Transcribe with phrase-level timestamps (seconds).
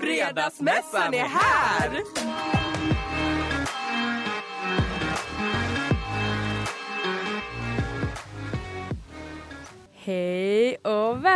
[0.00, 2.02] Fredagsmässan är här!
[9.94, 10.47] Hej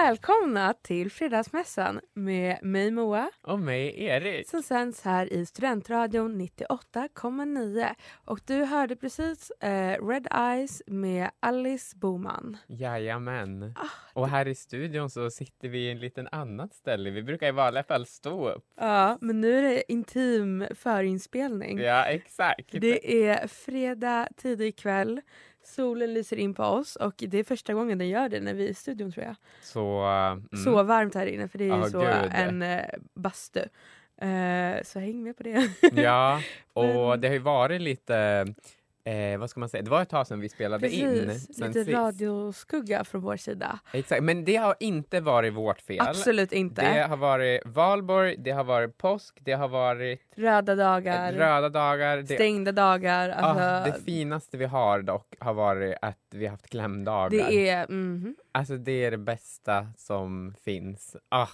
[0.07, 4.49] välkomna till Fredagsmässan med mig Moa Och mig Erik.
[4.49, 7.95] som sänds här i Studentradion 98,9.
[8.25, 12.57] Och du hörde precis eh, Red Eyes med Alice Boman.
[12.67, 13.75] Jajamän.
[13.77, 13.87] Ah,
[14.21, 17.11] Och här i studion så sitter vi i en liten annat ställe.
[17.11, 18.65] Vi brukar i vanliga fall stå upp.
[18.77, 21.79] Ja, men nu är det intim förinspelning.
[21.79, 22.69] Ja, exakt.
[22.71, 25.21] Det är fredag tidig kväll.
[25.65, 28.65] Solen lyser in på oss och det är första gången den gör det när vi
[28.65, 29.35] är i studion tror jag.
[29.63, 30.01] Så...
[30.05, 30.65] mm.
[30.65, 32.31] Så varmt här inne för det är ju Ja, så gud.
[32.35, 33.61] en eh, bastu.
[34.21, 35.69] Eh, så häng med på det.
[35.93, 36.41] Ja,
[36.73, 38.47] och det har ju varit lite...
[39.05, 39.83] Eh, vad ska man säga?
[39.83, 41.09] Det var ett tag sedan vi spelade in.
[41.11, 41.97] Precis, sen lite sist.
[41.97, 43.79] radioskugga från vår sida.
[43.93, 46.01] Exakt, men det har inte varit vårt fel.
[46.01, 46.95] Absolut inte.
[46.95, 52.17] Det har varit valborg, det har varit påsk, det har varit Röda dagar, röda dagar.
[52.17, 53.29] Det, stängda dagar.
[53.29, 57.31] Alltså, ah, det finaste vi har dock har varit att vi har haft klämdagar.
[57.31, 57.87] det är...
[57.89, 58.37] mhm.
[58.53, 61.17] Alltså det är det bästa som finns.
[61.29, 61.49] Ah.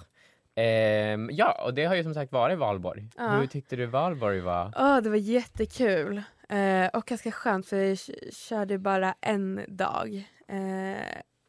[0.60, 3.08] Ehm, ja, och det har ju som sagt varit valborg.
[3.16, 3.28] Ja.
[3.28, 4.72] Hur tyckte du valborg var?
[4.76, 6.22] Åh, det var jättekul.
[6.48, 7.98] Eh, och ganska skönt för jag
[8.32, 10.14] körde bara en dag.
[10.48, 11.04] Eh,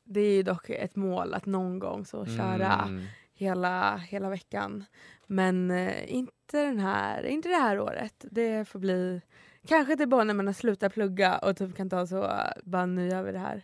[0.06, 3.04] det är ju dock ett mål att någon gång så köra Mm.
[3.34, 4.86] hela, hela veckan.
[5.28, 6.34] Men eh, inte,
[6.66, 8.26] den här, inte det här året.
[8.32, 9.22] Det får bli
[9.68, 12.32] kanske till bara när man har slutat plugga och typ kan ta så,
[12.64, 13.64] bara nu gör vi det här.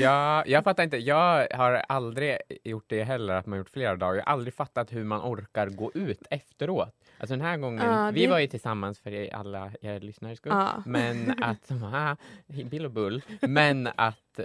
[0.00, 0.96] Ja, jag fattar inte.
[0.96, 4.14] Jag har aldrig gjort det heller, att man gjort flera dagar.
[4.14, 6.94] Jag har aldrig fattat hur man orkar gå ut efteråt.
[7.18, 10.38] Alltså den här gången, Ja, vi det- var ju tillsammans för er- alla er lyssnares
[10.38, 10.52] skull.
[10.52, 10.82] Ja.
[10.86, 13.22] Men att, ah, bill och bull.
[13.40, 14.40] Men att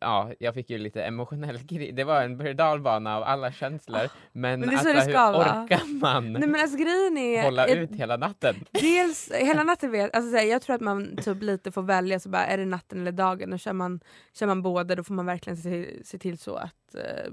[0.00, 1.92] Ja, jag fick ju lite emotionell grej.
[1.92, 4.00] Det var en berg av alla känslor.
[4.32, 5.64] Men, Men det alltså, ska hur vara.
[5.64, 7.42] orkar man Nej men alltså grejen är...
[7.42, 8.54] hålla ett- ut hela natten?
[8.72, 12.20] Dels hela natten vet alltså, så här, jag tror att man typ lite får välja
[12.20, 14.00] så bara är det natten eller dagen och kör man,
[14.32, 17.32] kör man båda då får man verkligen se, se till så att eh,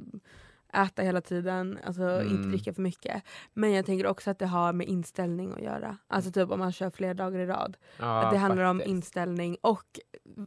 [0.75, 2.27] äta hela tiden, alltså Mm.
[2.27, 3.23] inte dricka för mycket.
[3.53, 5.97] Men jag tänker också att det har med inställning att göra.
[6.07, 7.77] Alltså typ om man kör flera dagar i rad.
[7.99, 8.91] Ja, att det handlar om faktiskt.
[8.95, 9.99] inställning och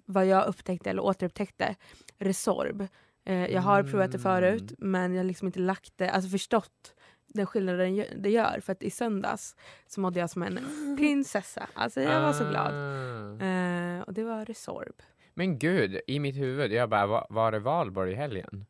[0.05, 1.77] vad jag upptäckte eller återupptäckte,
[2.19, 2.89] Resorb.
[3.25, 4.91] Eh, jag har provat det förut Mm.
[4.91, 6.95] men jag har liksom inte lagt det, alltså förstått
[7.27, 8.61] den skillnaden det gör.
[8.61, 9.57] För att i söndags
[9.87, 10.59] så mådde jag som en
[10.99, 11.67] prinsessa.
[11.75, 12.73] Alltså jag var så glad.
[12.75, 13.45] Ah.
[13.45, 15.03] Eh, och det var Resorb.
[15.35, 18.67] Men gud, i mitt huvud, jag bara, var, var det valborg i helgen?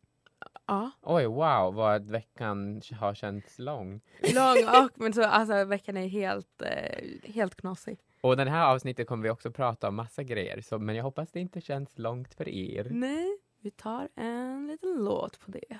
[0.67, 0.91] Ja.
[1.03, 4.01] Oj, wow, vad veckan har känts lång.
[4.35, 7.99] Lång och men så, alltså veckan är helt, eh, helt knasig.
[8.21, 11.31] Och den här avsnittet kommer vi också prata om massa grejer, så, men jag hoppas
[11.31, 12.87] det inte känns långt för er.
[12.91, 15.79] Nej, vi tar en liten låt på det.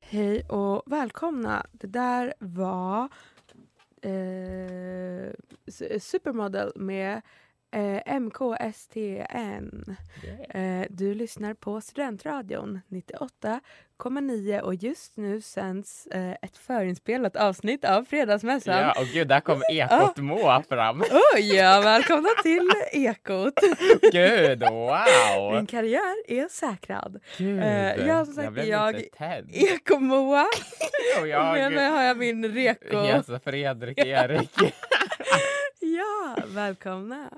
[0.00, 1.66] Hej och välkomna.
[1.72, 3.08] Det där var
[4.02, 5.32] eh,
[6.00, 7.22] Supermodel med
[7.72, 9.96] eh, MKSTN.
[10.50, 18.04] Eh, du lyssnar på Studentradion 98,9 och just nu sänds eh, ett förinspelat avsnitt av
[18.04, 18.78] Fredagsmässan.
[18.78, 21.00] Ja, och gud, där kom ekot Moa fram.
[21.36, 23.54] Oj, ja, välkomna till Ekot.
[24.12, 25.54] Gud, wow!
[25.56, 27.20] Min karriär är säkrad.
[27.38, 29.48] Gud, Eh, ja, som sagt, blev jag- lite tänd.
[29.52, 30.46] Eko-Moa.
[31.20, 33.04] Och jag, Med mig har jag min reko.
[33.06, 34.50] Jesa Fredrik Erik.
[35.82, 37.30] Ja, välkomna.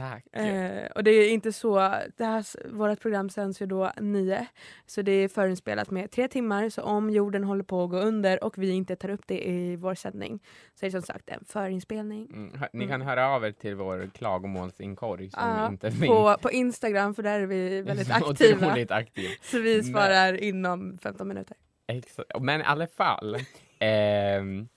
[0.00, 0.36] Tack.
[0.36, 1.78] Eh, och det är inte så,
[2.16, 4.46] det här, vårt program sänds ju då nio.
[4.86, 6.68] Så det är förinspelat med tre timmar.
[6.68, 9.76] Så om jorden håller på att gå under och vi inte tar upp det i
[9.76, 10.40] vår sändning
[10.74, 12.26] så är det som sagt en förinspelning.
[12.32, 16.06] Mm, ni kan höra av er till vår klagomålsinkorg som Ja, inte finns.
[16.06, 18.96] på, på Instagram för där är vi väldigt aktiva.
[18.96, 19.28] Aktiv.
[19.42, 21.56] Så vi svarar inom 15 minuter.
[21.86, 22.40] Exakt.
[22.40, 23.36] Men i alla fall.
[23.78, 24.68] ehm,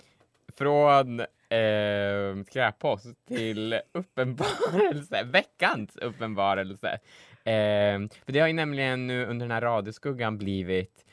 [0.58, 5.24] från ehm, skräppost till uppenbarelse.
[5.34, 7.00] Veckans uppenbarelse.
[7.44, 11.06] Ehm, för det har ju nämligen nu under den här radioskuggan blivit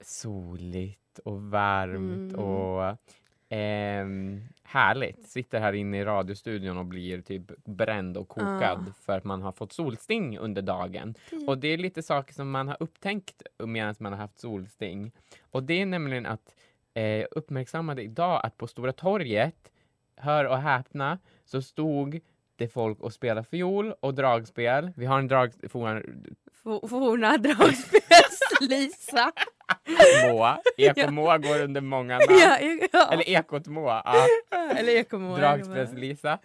[0.00, 2.44] soligt och varmt Mm.
[2.44, 2.96] och
[3.48, 5.28] ehm, härligt.
[5.28, 8.92] Sitter här inne i radiostudion och blir typ bränd och kokad Ja.
[9.00, 11.14] för att man har fått solsting under dagen.
[11.46, 15.12] Och det är lite saker som man har upptäckt medan man har haft solsting.
[15.50, 16.54] Och det är nämligen att
[16.96, 19.72] eh, uppmärksammade idag att på Stora torget,
[20.16, 22.20] hör och häpna, så stod
[22.56, 24.92] det folk och spelade fiol och dragspel.
[24.96, 25.52] Vi har en drag...
[26.62, 29.32] Forna dragspels-Lisa.
[30.28, 30.58] Moa.
[30.76, 32.38] Eko-Moa går under många namn.
[32.40, 32.58] ja,
[32.92, 33.12] ja.
[33.12, 34.02] Eller Ekot-Moa.
[34.04, 34.26] Ja.
[34.76, 35.38] Eller Ekomoa.
[35.38, 36.38] Dragspels-Lisa.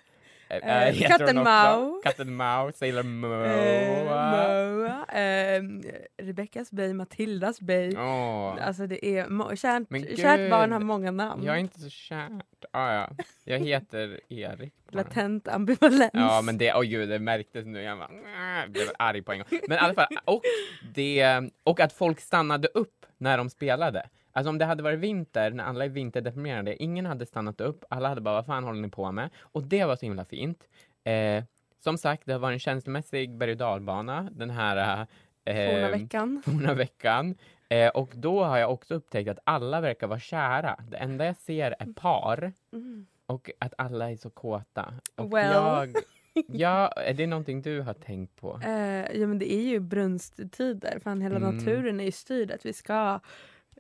[0.51, 1.35] Heter Katten.
[1.43, 2.01] Mau.
[2.03, 2.71] Katten Mau.
[2.71, 5.05] Sailor Eh, Moa.
[5.13, 5.61] Eh,
[6.17, 7.95] Rebeckas bay, Matildas bay.
[7.97, 8.57] Åh.
[8.61, 10.19] Alltså det är kärt, gud.
[10.19, 11.43] kärt barn har många namn.
[11.43, 12.65] Jag är inte så kärt.
[12.71, 13.09] Ah, ja.
[13.43, 14.73] Jag heter Erik.
[14.91, 16.11] Latent ambivalens.
[16.13, 17.81] Ja men det, oj gud det märktes nu.
[17.81, 18.09] Jag bara,
[18.67, 19.47] blev arg på en gång.
[19.67, 20.41] Men i alla fall, och,
[20.95, 24.09] det, och att folk stannade upp när de spelade.
[24.31, 28.09] Alltså om det hade varit vinter, när alla är vinterdeprimerade, ingen hade stannat upp, alla
[28.09, 29.29] hade bara vad fan håller ni på med?
[29.41, 30.63] Och det var så himla fint.
[31.03, 31.43] Eh,
[31.79, 35.07] som sagt, det har varit en känslomässig berg och dalbana den här
[35.45, 36.41] eh, Forna veckan.
[36.45, 37.35] forna veckan.
[37.69, 40.79] Eh, och då har jag också upptäckt att alla verkar vara kära.
[40.89, 43.05] Det enda jag ser är par Mm.
[43.25, 44.93] och att alla är så kåta.
[45.15, 45.51] Och Well.
[45.53, 45.95] jag,
[46.47, 48.59] ja, är det någonting du har tänkt på?
[48.63, 50.99] Eh, ja men det är ju brunsttider.
[51.03, 51.55] Fan hela Mm.
[51.57, 53.19] naturen är ju styrd att vi ska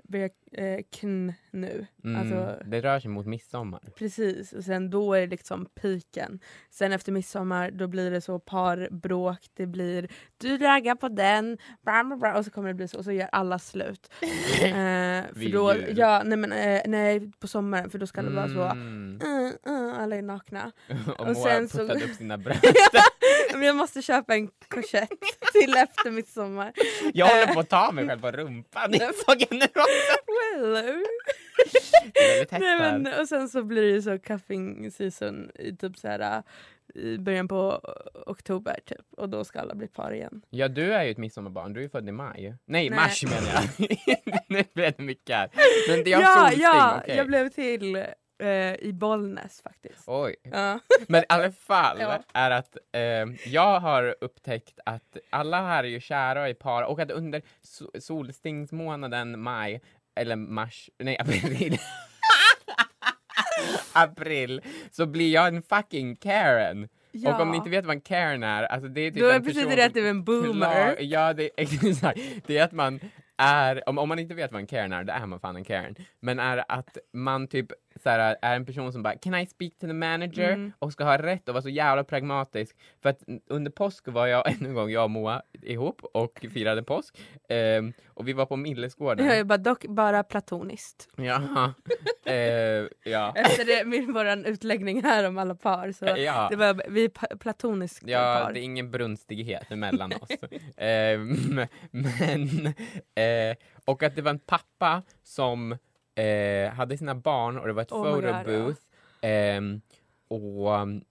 [0.03, 1.87] börja eh, kn nu.
[2.03, 3.81] Mm, Alltså, det rör sig mot midsommar.
[3.97, 6.39] Precis, och sen då är det liksom piken.
[6.69, 10.07] Sen efter midsommar då blir det så parbråk, det blir
[10.37, 13.11] du raggar på den, bla bla bla, och så kommer det bli så, och så
[13.11, 14.11] gör alla slut.
[14.61, 14.69] eh,
[15.33, 18.63] för då, ja, nej, men, eh, nej, på sommaren för då ska det vara så,
[18.63, 20.71] uh, uh, alla är nakna.
[21.17, 22.61] Och, och sen så- upp sina bröst.
[23.53, 25.09] Men jag måste köpa en korsett
[25.53, 26.73] till efter midsommar.
[27.13, 28.93] Jag håller på att ta mig själv på rumpan.
[28.93, 30.15] Jag såg jag nu också.
[30.27, 30.75] Well,
[32.13, 36.07] är Nej, men, och sen så blir det ju så cuffing season i typ så
[36.07, 36.43] här
[36.95, 37.81] i början på
[38.25, 40.41] oktober typ och då ska alla bli par igen.
[40.49, 41.73] Ja, du är ju ett midsommarbarn.
[41.73, 42.41] Du är ju född i maj.
[42.41, 42.89] Nej, Nej.
[42.89, 43.97] mars menar jag.
[44.47, 45.49] nu blev det mycket här.
[45.89, 47.17] Men det har ja, solsting, ja, okej.
[47.17, 48.05] jag blev till
[48.41, 50.03] eh, i Bollnäs faktiskt.
[50.07, 50.35] Oj.
[50.43, 50.79] Ja.
[51.07, 52.23] Men i alla fall Ja.
[52.33, 56.99] är att eh, jag har upptäckt att alla här är ju kära är par och
[56.99, 59.81] att under so- solstingsmånaden maj,
[60.15, 61.77] eller mars, nej april.
[63.93, 64.61] april,
[64.91, 66.89] så blir jag en fucking Karen.
[67.11, 67.35] Ja.
[67.35, 69.41] Och om ni inte vet vad en Karen är, alltså det är typ Då en
[69.41, 70.97] betyder person det att du är en boomer.
[70.99, 72.19] Ja, det, exakt.
[72.47, 72.99] Det är att man
[73.37, 75.63] är, om, om man inte vet vad en Karen är, då är man fan en
[75.63, 75.95] Karen.
[76.19, 77.67] Men är att man typ
[78.01, 80.71] såhär, är en person som bara “Can I speak to the manager?” Mm.
[80.79, 82.75] och ska ha rätt och vara så jävla pragmatisk.
[83.01, 86.83] För att under påsk var jag ännu en gång, jag och Moa ihop och firade
[86.83, 87.21] påsk.
[87.49, 89.25] Ehm, och vi var på Millesgården.
[89.25, 91.09] Jag är bara, dock bara platoniskt.
[91.15, 91.73] Jaha.
[92.25, 93.33] Eh, ja.
[93.35, 96.47] Efter det, min, våran utläggning här om alla par så ja.
[96.49, 97.09] det var, vi
[97.39, 98.53] platoniskt Ja, par.
[98.53, 100.29] det är ingen brunstighet emellan oss.
[100.77, 101.35] Ehm,
[101.91, 102.67] men,
[103.15, 105.77] eh, och att det var en pappa som
[106.15, 108.81] eh, hade sina barn och det var ett Oh photobooth.
[109.21, 109.81] ehm,
[110.27, 111.03] och um,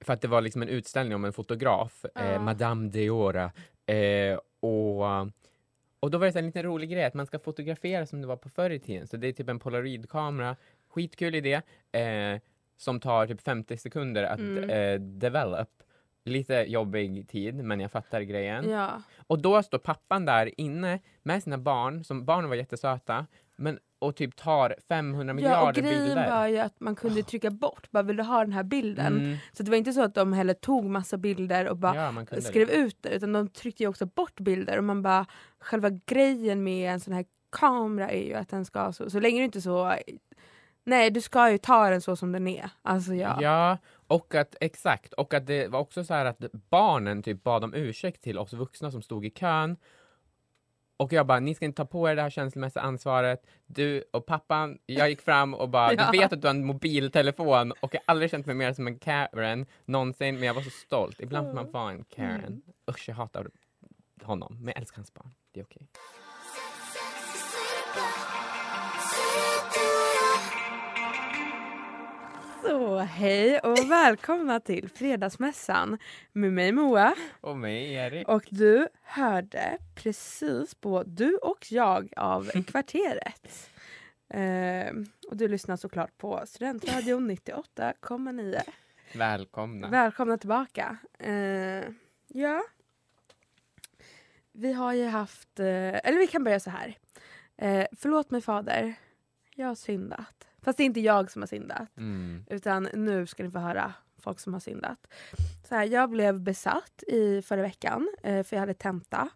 [0.00, 2.38] för att det var liksom en utställning om en fotograf, eh, Ja.
[2.38, 3.52] Madame Deora.
[3.86, 5.04] Eh, och,
[6.00, 8.26] och då var det så en liten rolig grej att man ska fotografera som det
[8.26, 9.06] var på förr i tiden.
[9.06, 10.56] Så det är typ en polaroidkamera,
[10.88, 12.40] skitkul idé, eh,
[12.76, 14.70] som tar typ 50 sekunder att Mm.
[14.70, 15.68] eh, develop.
[16.24, 18.70] Lite jobbig tid, men jag fattar grejen.
[18.70, 19.02] Ja.
[19.26, 24.16] Och då står pappan där inne med sina barn, som barnen var jättesöta, men, och
[24.16, 26.30] typ tar 500 ja, och miljarder grejen bilder.
[26.30, 29.16] var ju att man kunde trycka bort, bara vill du ha den här bilden?
[29.18, 32.40] Mm, Så det var inte så att de heller tog massa bilder och bara ja,
[32.40, 32.72] skrev det.
[32.72, 35.26] ut det utan de tryckte ju också bort bilder och man bara
[35.60, 39.38] själva grejen med en sån här kamera är ju att den ska så, så länge
[39.40, 39.94] du inte så
[40.84, 42.70] Nej du ska ju ta den så som den är.
[42.82, 43.38] Alltså ja.
[43.42, 47.64] Ja, och att exakt, och att det var också så här att barnen typ bad
[47.64, 49.76] om ursäkt till oss vuxna som stod i kön.
[50.98, 53.46] Och jag bara, ni ska inte ta på er det här känslomässiga ansvaret.
[53.66, 56.08] Du och pappan, jag gick fram och bara, Ja.
[56.12, 58.86] du vet att du har en mobiltelefon och jag har aldrig känt mig mer som
[58.86, 61.20] en Karen någonsin, men jag var så stolt.
[61.20, 62.40] Ibland får man vara en Karen.
[62.44, 62.62] Mm.
[62.90, 63.48] Usch, jag hatar
[64.22, 65.34] honom, men jag älskar hans barn.
[65.52, 65.86] Det är okej.
[72.62, 75.98] Så hej och välkomna till Fredagsmässan
[76.32, 77.14] med mig Moa.
[77.40, 78.28] Och mig, Erik.
[78.28, 83.70] Och du hörde precis på Du och jag av Kvarteret.
[84.28, 88.60] Ehm, och du lyssnar såklart på Studentradion 98,9.
[89.14, 89.88] Välkomna.
[89.88, 90.96] Välkomna tillbaka.
[91.18, 91.94] Ehm,
[92.28, 92.62] ja.
[94.52, 95.66] Vi har ju haft, eh,
[96.06, 96.98] eller vi kan börja så här.
[97.56, 98.94] Eh, förlåt mig fader,
[99.54, 100.45] jag har syndat.
[100.66, 101.96] Fast det är inte jag som har syndat.
[101.96, 102.44] Mm.
[102.50, 105.06] Utan nu ska ni få höra folk som har syndat.
[105.68, 109.28] Så här, jag blev besatt i förra veckan eh, för jag hade tenta.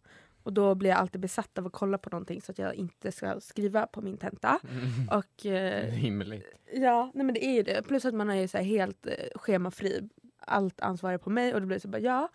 [0.43, 3.13] Och då blir jag alltid besatt av att kolla på någonting så att jag inte
[3.13, 4.61] ska skriva på min tenta.
[4.71, 5.09] Mm.
[5.19, 6.47] Och eh, Rimligt.
[6.73, 7.83] ja, nej men det är ju det.
[7.83, 10.09] Plus att man är ju så helt eh, schemafri.
[10.39, 12.29] Allt ansvar är på mig och då blir det så bara ja,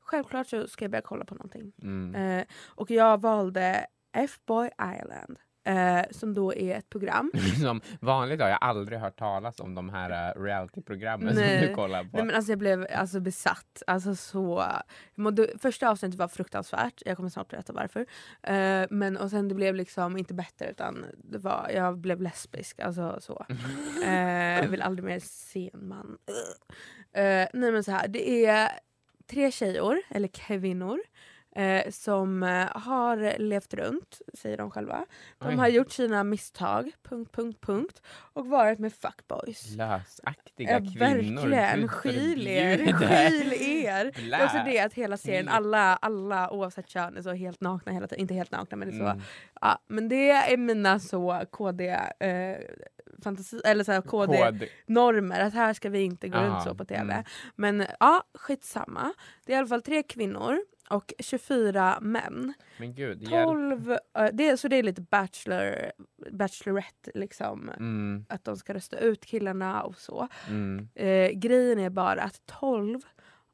[0.00, 1.72] självklart så ska jag börja kolla på någonting.
[1.82, 2.14] Mm.
[2.14, 5.38] Eh, och jag valde F-Boy Island.
[5.64, 7.32] Eh, som då är ett program.
[7.60, 12.04] Som vanligt har jag aldrig hört talas om de här uh, realityprogrammen som du kollar
[12.04, 12.10] på.
[12.12, 13.82] Nej, men alltså jag blev alltså besatt.
[13.86, 14.64] Alltså så,
[15.14, 18.06] mådde, första avsnittet var fruktansvärt, jag kommer snart berätta varför.
[18.42, 22.80] Eh, men, och sen det blev liksom inte bättre utan det var, jag blev lesbisk.
[22.80, 23.46] Alltså så.
[24.04, 26.18] Eh, jag vill aldrig mer se en man.
[27.12, 28.70] Eh, nej men så här, det är
[29.30, 31.00] tre tjejor, eller kvinnor.
[31.56, 35.04] Eh, som eh, har levt runt, säger de själva.
[35.38, 35.54] De Oj.
[35.54, 38.02] har gjort sina misstag, punkt, punkt, punkt.
[38.32, 39.76] Och varit med fuckboys.
[39.76, 41.40] Lösaktiga Ja, kvinnor.
[41.48, 41.88] verkligen.
[41.88, 42.78] Skyl er.
[42.92, 44.12] Skyl er.
[44.30, 47.92] Det är också det att hela serien, alla, alla oavsett kön är så helt nakna
[47.92, 48.20] hela tiden.
[48.20, 49.04] Inte helt nakna men det är så.
[49.06, 49.20] Mm.
[49.60, 51.88] Ja, men det är mina så KD
[52.20, 52.56] eh,
[53.22, 54.64] fantasi, eller så här, KD Kod.
[54.86, 57.12] normer att här ska vi inte gå Aha, runt så på tv.
[57.12, 57.24] mm.
[57.56, 59.12] Men ja, skitsamma.
[59.46, 60.58] Det är i alla fall tre kvinnor
[60.90, 62.52] och 24 män.
[62.78, 63.46] Men gud, hjälp.
[63.46, 65.92] 12, eh, det, så det är lite bachelor,
[66.32, 67.68] bachelorette liksom.
[67.68, 70.28] Mm, Att de ska rösta ut killarna och så.
[70.48, 70.88] mm.
[70.94, 73.00] Eh, grejen är bara att 12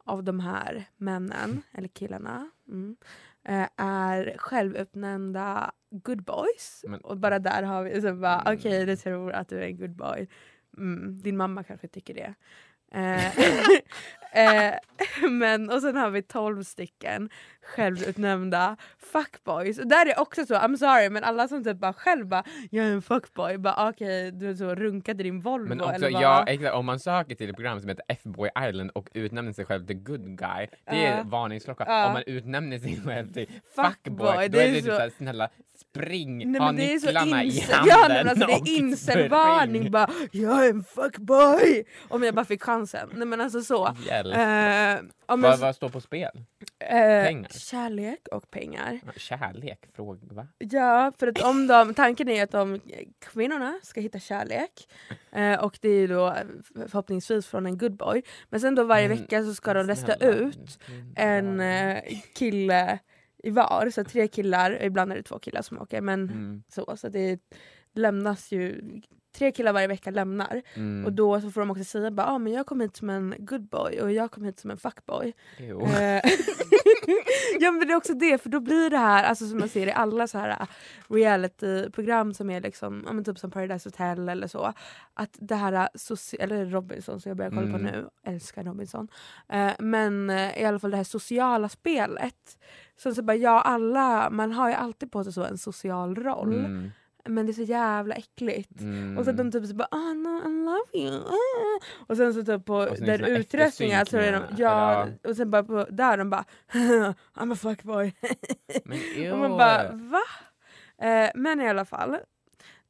[0.04, 2.96] av de här männen, eller killarna, mm,
[3.44, 6.84] eh, är självutnämnda good boys.
[6.88, 8.58] Men- och bara där har vi så bara, Mm.
[8.58, 10.28] okej du tror att du är en good boy.
[10.78, 12.34] Mm, din mamma kanske tycker det.
[12.92, 13.38] Eh,
[14.32, 14.74] eh,
[15.30, 17.30] men, och sen har vi 12 stycken
[17.66, 18.76] självutnämnda
[19.12, 19.78] fuckboys.
[19.78, 22.86] Och där är också så, I'm sorry men alla som typ bara själv bara jag
[22.86, 26.22] är en fuckboy, bara okej du är så runkade din Volvo Men också, eller vad?
[26.22, 29.64] ja, exakt, om man söker till ett program som heter F-Boy Island och utnämner sig
[29.64, 31.22] själv till good guy, det är Ja.
[31.24, 31.84] varningsklocka.
[31.88, 32.06] Ja.
[32.06, 35.10] Om man utnämner sig själv till Fuckboy, fuckboy, då det är det typ så- såhär,
[35.16, 35.48] snälla
[35.80, 40.66] spring, Nej, ha det nycklarna i handen Ja, men alltså, det är incelvarning bara jag
[40.66, 41.84] är en fuckboy!
[42.08, 43.08] Om jag bara fick chansen.
[43.14, 43.96] Nej men alltså så.
[44.06, 44.36] Hjälp.
[45.26, 46.30] Om vad, vad står på spel?
[46.80, 47.48] eh, pengar?
[47.58, 49.00] Kärlek och pengar.
[49.16, 49.86] Kärlek?
[49.92, 50.46] Fråga, va?
[50.58, 52.80] Ja, för att om de, tanken är att de
[53.18, 54.88] kvinnorna ska hitta kärlek.
[55.32, 56.34] Eh, och det är ju då
[56.74, 58.22] förhoppningsvis från en good boy.
[58.50, 62.02] Men sen då varje Men vecka så ska de rösta ut mm, en eh,
[62.34, 62.98] kille
[63.38, 63.90] i var.
[63.90, 66.00] Så tre killar, ibland är det två killar som åker.
[66.00, 67.40] Men Mm, så, så det
[67.94, 68.82] lämnas ju,
[69.36, 70.62] tre killar varje vecka lämnar.
[70.74, 71.04] mm.
[71.04, 73.34] Och då så får de också säga bara, ah, men jag kom hit som en
[73.38, 75.32] good boy och jag kom hit som en fuckboy.
[75.58, 76.20] Eh,
[77.60, 79.86] ja men det är också det, för då blir det här, alltså som man ser
[79.86, 80.66] i alla så här uh,
[81.14, 84.72] realityprogram som är liksom, ja, men typ som Paradise Hotel eller så.
[85.14, 87.82] Att det här, soci- eller Robinson som jag börjar kolla på Mm.
[87.82, 89.08] nu, älskar Robinson.
[89.48, 92.58] Eh, men eh, i alla fall det här sociala spelet.
[92.96, 96.54] Så, så bara, ja alla, man har ju alltid på sig så en social roll.
[96.58, 96.90] Mm,
[97.28, 98.80] Men det är så jävla äckligt.
[98.80, 99.18] mm.
[99.18, 101.22] Och så de typ så bara oh, no, I love you.
[101.26, 105.50] ah." Och sen så typ på där såna utröstningar så är de, ja, och sen
[105.50, 106.44] bara på där de bara
[107.34, 108.14] I'm a fuckboy.
[108.84, 110.22] Men och man bara va?
[111.06, 112.16] Eh, men i alla fall.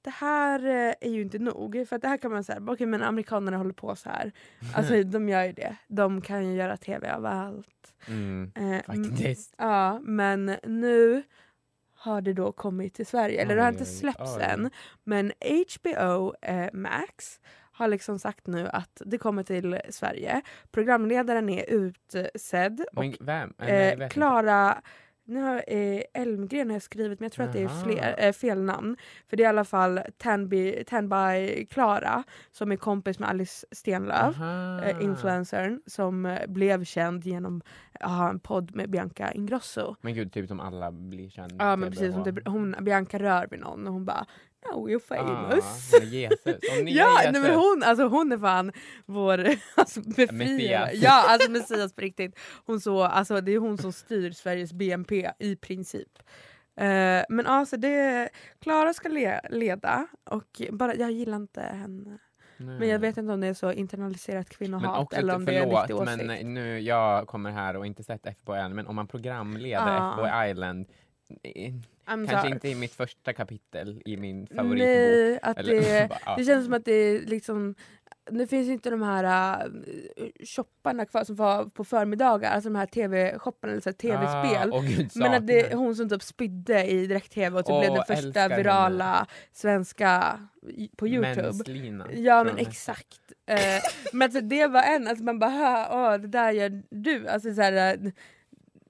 [0.02, 1.85] Det här eh, är ju inte nog.
[1.88, 4.33] För att det här kan man säga, okej men amerikanerna håller på så här.
[4.75, 5.76] Alltså de gör ju det.
[5.88, 7.95] De kan ju göra tv av allt.
[8.09, 9.55] Mm, Eh, faktiskt.
[9.59, 11.23] Ja, men nu
[12.06, 13.42] har det då kommit till Sverige.
[13.42, 14.70] Eller det har inte släppts än.
[15.04, 15.32] Men
[15.76, 17.40] HBO eh, Max
[17.72, 20.42] har liksom sagt nu att det kommer till Sverige.
[20.70, 22.84] Programledaren är utsedd.
[22.92, 23.52] Och Men vem?
[23.58, 24.82] Nej, jag eh, vet Klara
[25.26, 28.62] nu har eh, Elmgren har skrivit men jag tror att det är fler, eh, fel
[28.62, 28.96] namn.
[29.28, 33.66] För det är i alla fall Tanby, Tanby Klara som är kompis med Alice.
[33.70, 34.82] Stenlöf Aha.
[34.82, 37.62] eh, influencern som eh, blev känd genom
[38.00, 39.97] ha en podd med Bianca Ingrosso.
[40.00, 41.55] Men gud, typ som alla blir kända.
[41.65, 42.25] Ja men precis, vara.
[42.25, 44.26] typ, hon, Bianca rör vid någon och hon bara
[44.75, 45.91] Oh you're Ah, famous.
[45.93, 46.45] hon är Jesus.
[46.45, 47.33] Hon ja, Jesus.
[47.33, 48.73] nej, men hon, alltså, hon är fan
[49.07, 50.33] vår alltså, befriare.
[50.33, 50.91] Messias.
[51.03, 52.38] Ja alltså Messias på riktigt.
[52.67, 56.19] Hon så, alltså, det är hon som styr Sveriges BNP i princip.
[56.81, 58.29] Eh, men alltså det,
[58.61, 62.19] Klara ska le, leda och bara, jag gillar inte henne.
[62.58, 62.78] Nej.
[62.78, 65.70] Men jag vet inte om det är så internaliserat kvinnohat eller om det är en
[65.70, 66.26] riktig förlåt, åsikt.
[66.26, 70.10] men nu, jag kommer här och inte sett F-Boy Island, men om man programleder Ja.
[70.10, 70.86] F-Boy Island,
[71.34, 72.50] I'm kanske sorry.
[72.52, 74.78] inte i mitt första kapitel i min favoritbok.
[74.78, 76.36] Nej, att det, bara, ja.
[76.36, 77.75] det känns som att det är liksom
[78.30, 79.73] det finns inte de här uh,
[80.45, 84.73] shopparna kvar som var på förmiddagar, alltså de här tv-shopparna eller så tv-spel.
[84.73, 87.92] Ah, gud, Men att det hon som typ spydde i direkt-tv och typ Åh, blev
[87.95, 88.56] den första henne.
[88.56, 91.42] virala svenska i- på Youtube.
[91.42, 92.06] Menslina.
[92.12, 93.21] Ja men exakt.
[93.47, 93.59] Eh,
[94.12, 97.28] men alltså, det var en, alltså man bara "Hö, åh det där gör du.
[97.28, 98.11] Alltså, så här, eh,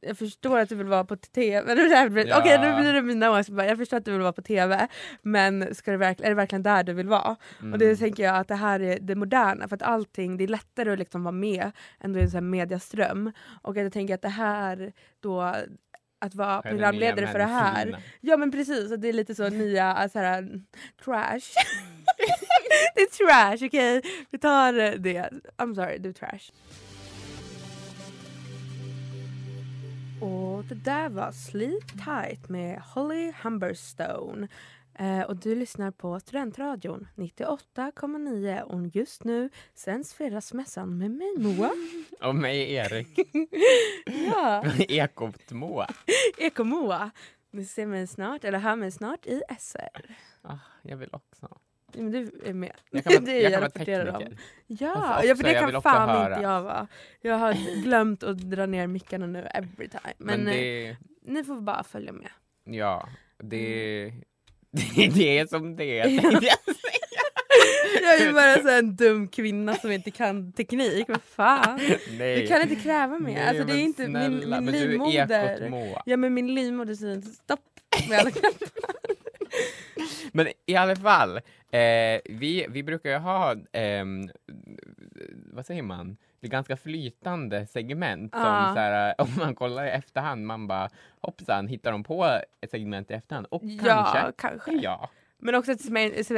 [0.01, 1.75] jag förstår att du vill vara på tv.
[2.29, 2.39] Ja.
[2.39, 3.65] Okej nu blir det mina åsikter.
[3.65, 4.89] Jag förstår att du vill vara på tv
[5.23, 7.37] men ska det verkl- är det verkligen där du vill vara?
[7.61, 7.73] Mm.
[7.73, 10.49] Och det tänker jag att det här är det moderna för att allting, det är
[10.49, 13.33] lättare att liksom vara med än i en sån här mediaström.
[13.63, 15.55] Och att jag tänker att det här då
[16.19, 17.87] att vara programledare för det här?
[18.21, 20.43] Ja men precis, att det är lite så nya så här,
[21.05, 21.41] trash.
[22.95, 24.03] det är trash, okej?
[24.31, 25.31] Vi tar det.
[25.57, 26.51] I'm sorry, du är trash.
[30.57, 34.49] Och det där var Sleep Tight med Holly Humberstone.
[34.95, 41.71] Eh, och du lyssnar på Studentradion 98,9 och just nu sänds Fredagsmässan med mig Moa.
[42.29, 43.19] Och mig Erik.
[44.31, 45.87] ja, Ekot-Moa.
[46.39, 47.11] Eko-Moa.
[47.51, 50.15] Ni ser mig snart, eller hör mig snart i SR.
[50.43, 51.59] Ah, jag vill också.
[51.95, 52.73] Men du är med.
[52.91, 54.23] Jag kan vara, Det jag vara rapporterar om.
[54.67, 56.29] Ja, Alltså ja för det jag kan fan höra.
[56.35, 56.87] inte jag vara.
[57.21, 60.15] Jag har glömt att dra ner mickarna nu every time.
[60.19, 62.29] Men, Men eh, det, ni får bara följa med.
[62.65, 63.09] ja,
[63.43, 64.23] det, Mm.
[64.97, 66.09] det, det är som det är.
[66.33, 66.43] jag.
[68.03, 71.09] Jag är bara så en dum kvinna som inte kan teknik.
[71.09, 71.81] Vad fan.
[72.19, 72.41] Nej.
[72.41, 73.35] Du kan inte kräva mer.
[73.35, 75.71] Nej, alltså, det är inte min, snälla, min är livmoder.
[76.07, 77.61] Ja men min livmoder säger inte stopp
[78.09, 78.96] med alla knappar.
[80.33, 81.37] Men i alla fall,
[81.71, 84.29] eh, vi, vi brukar ju ha, ehm,
[85.53, 88.71] vad säger man, det är ganska flytande segment som Ja.
[88.75, 90.89] så här, om man kollar i efterhand, man bara
[91.21, 92.25] hoppsan, hittar de på
[92.61, 93.47] ett segment i efterhand?
[93.51, 94.73] Och Ja, kanske, kanske.
[94.73, 95.11] ja.
[95.39, 95.81] Men också att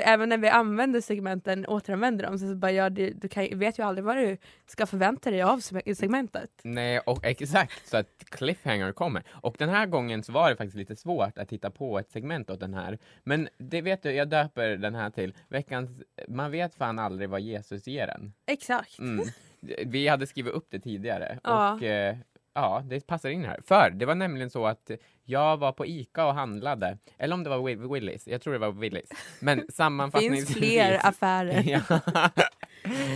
[0.05, 3.79] även när vi använder segmenten, återanvänder dem, så, så bara, ja, det, du kan, vet
[3.79, 4.37] ju aldrig vad du
[4.67, 6.51] ska förvänta dig av seg- segmentet.
[6.63, 9.23] Nej, och exakt så att cliffhanger kommer.
[9.31, 12.51] Och den här gången så var det faktiskt lite svårt att hitta på ett segment
[12.51, 12.99] åt den här.
[13.25, 15.91] Men det vet du, jag döper den här till veckans,
[16.29, 18.33] man vet fan aldrig vad Jesus ger en.
[18.47, 18.99] Exakt.
[18.99, 19.27] Mm.
[19.87, 21.73] Vi hade skrivit upp det tidigare Ja.
[21.75, 22.17] och eh,
[22.55, 23.61] ja, det passar in här.
[23.65, 24.91] För det var nämligen så att
[25.29, 28.59] jag var på ICA och handlade, eller om det var Wi- Willys, jag tror det
[28.59, 29.11] var Willys.
[29.41, 30.47] Men sammanfattningsvis...
[30.47, 31.83] finns fler affärer.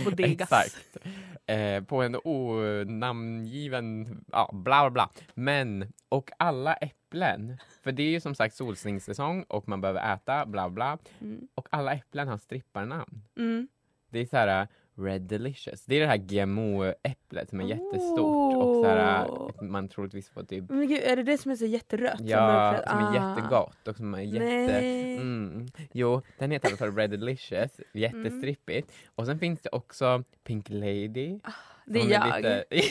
[0.05, 0.41] Bodegas.
[0.51, 0.97] Exakt.
[1.45, 5.09] Eh, på en onamngiven, ja, bla bla bla.
[5.33, 10.45] Men, och alla äpplen, för det är ju som sagt solsningssäsong och man behöver äta,
[10.45, 10.97] bla bla.
[11.21, 11.47] Mm.
[11.55, 13.21] Och alla äpplen har stripparnamn.
[13.37, 13.67] Mm.
[14.09, 15.85] Det är så här Red Delicious.
[15.85, 19.63] Det är det här GMO-äpplet som är jättestort och så här, Oh.
[19.63, 22.19] man troligtvis får typ Men gud, är det det som är så jätterött?
[22.21, 23.35] Ja, som är Ah.
[23.35, 24.45] jättegott och som är jätte...
[24.81, 25.15] Nej.
[25.17, 25.67] Mm.
[25.93, 28.91] Jo, den heter i alla fall Red Delicious, jättestrippigt.
[29.15, 31.39] Och sen finns det också Pink Lady.
[31.85, 32.35] Det är jag.
[32.35, 32.63] Lite...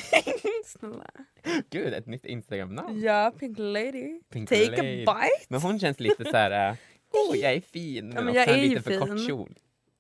[0.66, 1.10] Snälla.
[1.70, 3.00] Gud, ett nytt Instagram-namn.
[3.00, 4.20] Ja, Pink Lady.
[4.32, 5.04] Pink Take Lady.
[5.06, 5.46] a bite.
[5.48, 6.70] Men hon känns lite så här.
[6.70, 6.76] uh,
[7.12, 8.12] oh jag är fin.
[8.14, 9.00] Ja, men jag är lite för fin.
[9.00, 9.54] kort kjol.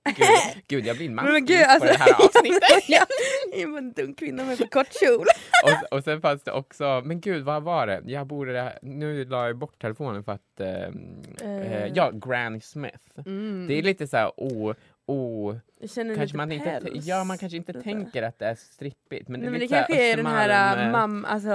[0.04, 0.26] Gud,
[0.68, 2.88] gud jag blir men gud, på alltså, det här avsnittet.
[2.88, 3.06] jag
[3.52, 5.26] är en dum kvinna med för kort kjol.
[5.64, 8.02] och, och sen fanns det också, men gud vad var det?
[8.06, 11.92] Jag borde, nu la jag bort telefonen för att, ehm, eh, Eh.
[11.94, 13.18] ja, Granny Smith.
[13.26, 13.66] Mm.
[13.68, 14.74] Det är lite så här, o,
[15.06, 19.28] o, Jag känner kanske man inte, ja man kanske inte tänker att det är strippigt.
[19.28, 21.48] Men det, Nej, är men det kanske är den här äh, eh, mam, alltså,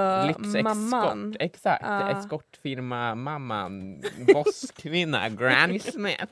[0.64, 1.36] mamman.
[1.40, 1.84] Exakt.
[1.86, 2.20] Ja.
[2.20, 4.02] Eskortfirma mamman,
[4.34, 6.26] bosskvinna, Granny Smith.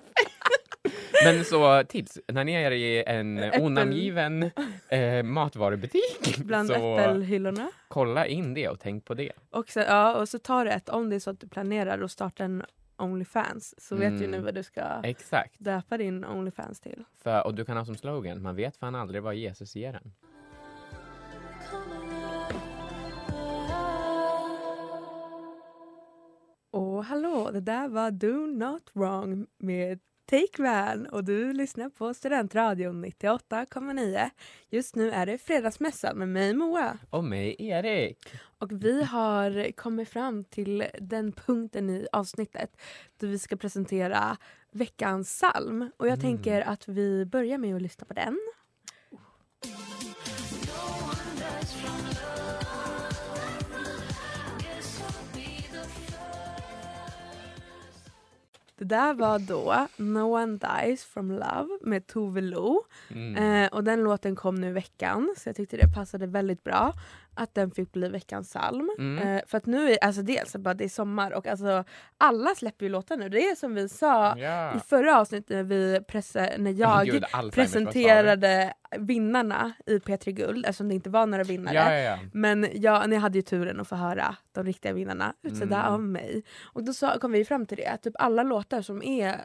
[1.23, 3.61] Men så tips, när ni är i en Äppel.
[3.61, 4.51] onamngiven
[4.89, 7.69] eh, matvarubutik Bland så äppelhyllorna.
[7.87, 9.31] kolla in det och tänk på det.
[9.49, 12.01] Och så, ja, och så tar du ett, om det är så att du planerar
[12.01, 12.63] att starta en
[12.97, 14.31] Onlyfans så vet du Mm.
[14.31, 15.55] nu vad du ska Exakt.
[15.57, 17.03] döpa din Onlyfans till.
[17.23, 20.11] För, och du kan ha som slogan, man vet fan aldrig vad Jesus ger en.
[26.71, 32.13] Och hallå, det där var Do Not Wrong med Take Van och du lyssnar på
[32.13, 34.29] Studentradion 98,9.
[34.69, 38.17] Just nu är det Fredagsmässan med mig Moa Och mig Erik.
[38.59, 42.77] och vi har kommit fram till den punkten i avsnittet
[43.19, 44.37] då vi ska presentera
[44.71, 46.21] veckans psalm och jag Mm.
[46.21, 48.39] tänker att vi börjar med att lyssna på den.
[58.77, 62.83] Det där var då No One Dies From Love med Tove Lo.
[63.09, 63.63] Mm.
[63.63, 66.93] Eh, och den låten kom nu i veckan så jag tyckte det passade väldigt bra.
[67.35, 68.89] Att den fick bli veckans psalm.
[68.99, 69.27] Mm.
[69.27, 71.83] Eh, för att nu är alltså dels bara det är sommar och alltså
[72.17, 73.29] alla släpper ju låtar nu.
[73.29, 74.75] Det är som vi sa Ja.
[74.75, 80.87] i förra avsnittet när, vi presse, när jag Gud, presenterade vinnarna i P3 Guld eftersom
[80.89, 81.75] det inte var några vinnare.
[81.75, 82.17] Ja, ja, ja.
[82.33, 85.93] Men jag, ni hade ju turen att få höra de riktiga vinnarna utsedda Mm.
[85.93, 86.43] av mig.
[86.63, 89.35] Och då sa, kom vi fram till det, att typ alla låtar som är,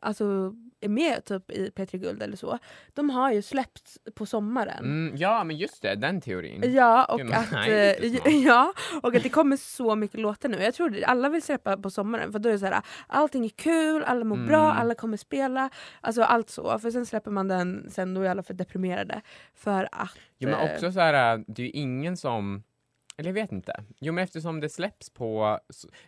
[0.00, 0.54] alltså,
[0.86, 2.58] är med typ i P3 Guld eller så,
[2.94, 4.84] de har ju släppts på sommaren.
[4.84, 6.74] Mm, ja, men just det, den teorin.
[6.74, 8.72] Ja och, Gud, att, nej, eh, ja,
[9.02, 10.62] och att det kommer så mycket låtar nu.
[10.62, 13.44] Jag tror det, alla vill släppa på sommaren för då är det så här, allting
[13.44, 14.48] är kul, alla mår Mm.
[14.48, 15.70] bra, alla kommer spela.
[16.00, 16.78] Alltså allt så.
[16.78, 19.20] För sen släpper man den, sen då är alla för deprimerade.
[19.54, 20.10] För att...
[20.38, 22.62] Jo men eh, också så här, det är ju ingen som,
[23.16, 23.84] eller jag vet inte.
[24.00, 25.60] Jo men eftersom det släpps på,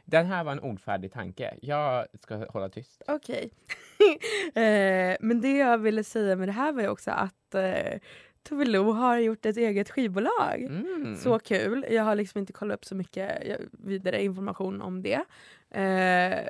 [0.04, 1.54] den här var en ordfärdig tanke.
[1.62, 3.02] Jag ska hålla tyst.
[3.06, 3.50] Okej.
[4.54, 8.00] eh, men det jag ville säga med det här var ju också att eh,
[8.42, 10.62] Tove Lo har gjort ett eget skivbolag.
[10.62, 11.16] Mm.
[11.16, 11.86] Så kul.
[11.90, 15.24] Jag har liksom inte kollat upp så mycket eh, vidare information om det.
[15.70, 16.46] Eh,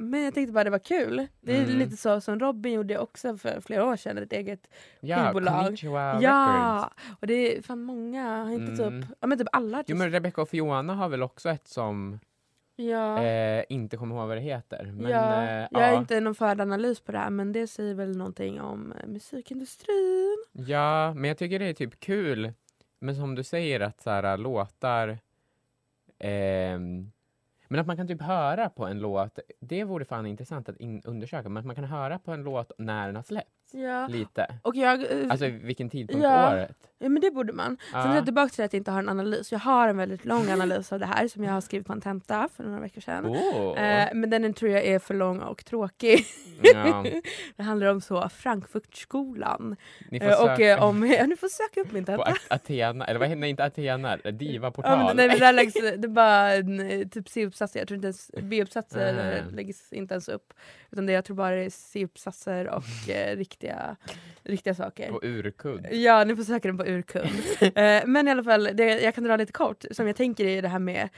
[0.00, 1.26] men jag tänkte bara det var kul.
[1.40, 1.78] Det är Mm.
[1.78, 4.68] lite så som Robin gjorde också för flera år sedan, ett eget
[5.00, 5.78] ja, skivbolag.
[6.22, 6.90] Ja!
[7.20, 9.02] Och det är fan många, har inte Mm.
[9.02, 9.94] typ, ja men typ alla Jo artister.
[9.98, 12.18] men Rebecca och Fiona har väl också ett som
[12.76, 13.22] ja.
[13.22, 14.92] eh, inte kommer ihåg vad det heter.
[14.92, 15.98] Men, ja, eh, jag har ja.
[15.98, 20.44] inte någon fördanalys på det här men det säger väl någonting om eh, musikindustrin.
[20.52, 22.52] ja, men jag tycker det är typ kul.
[23.02, 25.18] Men som du säger att så här, låtar
[26.18, 27.12] ehm,
[27.70, 31.02] men att man kan typ höra på en låt, det vore fan intressant att in,
[31.04, 33.59] undersöka, men att man kan höra på en låt när den har släppts.
[33.72, 34.06] Ja.
[34.06, 34.46] Lite.
[34.62, 36.46] Och jag, eh, Alltså vilken tidpunkt Ja.
[36.50, 36.76] på året.
[36.98, 37.76] ja men det borde man.
[37.90, 38.14] Sen är Ja.
[38.14, 39.52] jag tillbaka till att jag inte har en analys.
[39.52, 42.00] Jag har en väldigt lång analys av det här som jag har skrivit på en
[42.00, 43.26] tenta för några veckor sedan.
[43.26, 43.82] Oh.
[43.82, 46.24] Eh, men den tror jag är för lång och tråkig.
[46.62, 47.04] ja.
[47.56, 49.76] det handlar om så Frankfurtskolan.
[50.10, 52.24] Ni får Eh, och eh, om, ja, ni får söka upp min på tenta.
[52.30, 54.98] At- Athena, eller vad nej, inte Athena, Ja, Diva-portal.
[55.06, 58.30] men, nej, men där läggs, det är bara en, typ C-uppsatser, jag tror inte ens
[58.42, 59.50] B-uppsatser Ah.
[59.56, 60.52] läggs inte ens upp.
[60.90, 63.96] Utan det jag tror bara är C-uppsatser och eh, riktiga,
[64.44, 65.10] riktiga saker.
[65.12, 65.86] På urkudd.
[65.92, 67.28] Ja, ni får söka den på urkund.
[67.76, 70.62] eh, men i alla fall, det, jag kan dra lite kort, som jag tänker är
[70.62, 71.08] det här med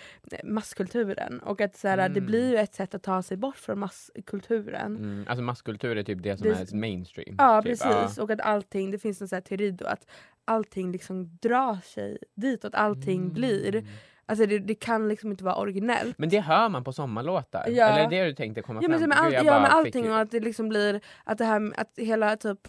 [0.44, 1.40] masskulturen.
[1.40, 2.26] Och att så här, det Mm.
[2.26, 4.96] blir ju ett sätt att ta sig bort från masskulturen.
[4.96, 7.34] Mm, alltså masskultur är typ det som Det- är mainstream.
[7.38, 7.70] Ja, typ.
[7.80, 8.18] precis.
[8.18, 10.06] Och att allting, det finns en här teori då att
[10.44, 13.32] allting liksom drar sig ditåt, allting Mm.
[13.32, 13.84] blir.
[14.32, 16.18] Alltså det, det kan liksom inte vara originellt.
[16.18, 17.64] Men det hör man på sommarlåtar.
[17.68, 17.86] Ja.
[17.88, 19.18] Eller är det du tänkte komma Ja men, fram till?
[19.18, 22.36] all, ja, fick allting ju- och att det liksom blir att det här att hela
[22.36, 22.68] typ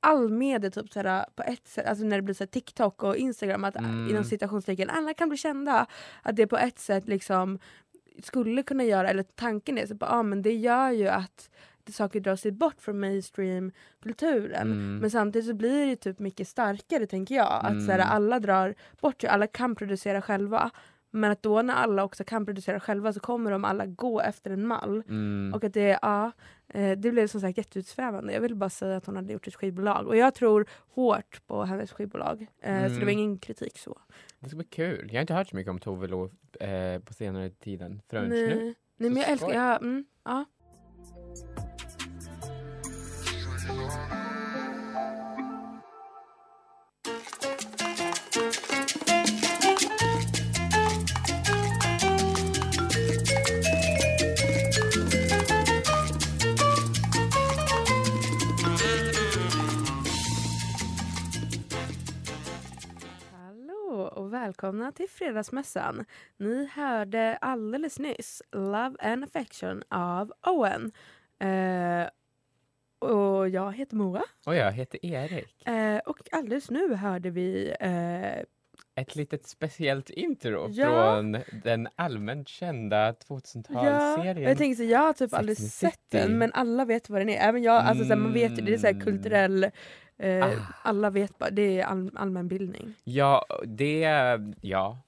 [0.00, 3.16] all media typ såhär, på ett sätt, alltså när det blir så här TikTok och
[3.16, 4.10] Instagram att Mm.
[4.10, 5.86] inom citationstecken alla kan bli kända.
[6.22, 7.58] Att det på ett sätt liksom
[8.22, 11.50] skulle kunna göra, eller tanken är så bara, ah, men det gör ju att
[11.90, 14.72] saker drar sig bort från mainstream-kulturen.
[14.72, 14.96] Mm.
[14.98, 17.60] Men samtidigt så blir det typ mycket starkare tänker jag.
[17.64, 18.08] Att så här, Mm.
[18.10, 20.70] alla drar bort sig, alla kan producera själva.
[21.14, 24.50] Men att då när alla också kan producera själva så kommer de alla gå efter
[24.50, 25.02] en mall.
[25.08, 25.52] Mm.
[25.54, 26.32] Och att det, ja,
[26.68, 28.32] eh, det blev som sagt jätteutsvävande.
[28.32, 30.06] Jag ville bara säga att hon hade gjort ett skivbolag.
[30.06, 32.40] Och jag tror hårt på hennes skivbolag.
[32.42, 32.46] Eh,
[32.82, 33.04] Så det Mm.
[33.04, 33.98] var ingen kritik så.
[34.38, 35.06] Det ska bli kul.
[35.08, 38.48] Jag har inte hört så mycket om Tove Lo eh, på senare tiden förrän Nej,
[38.48, 38.74] nu.
[38.96, 40.44] Nej men jag älskar, ja, mm, ja
[64.62, 66.04] välkomna till Fredagsmässan.
[66.36, 70.92] Ni hörde alldeles nyss Love and Affection av Owen.
[71.38, 72.08] Eh,
[73.02, 74.22] och jag heter Moa.
[74.46, 75.66] Och jag heter Erik.
[75.68, 78.42] Eh, och alldeles nu hörde vi eh,
[79.02, 80.86] Ett litet speciellt intro Ja.
[80.86, 84.38] från den allmänt kända Ja, 2000-talsserien.
[84.48, 87.48] jag tänker så jag har typ aldrig sett den men alla vet vad den är.
[87.48, 89.00] Även jag, alltså, så här, man vet ju, det är så Mm.
[89.00, 89.64] kulturell,
[90.18, 90.50] eh, Ah.
[90.82, 92.94] alla vet bara, det är all, allmänbildning.
[93.04, 94.08] Ja, det...
[94.60, 94.98] Ja.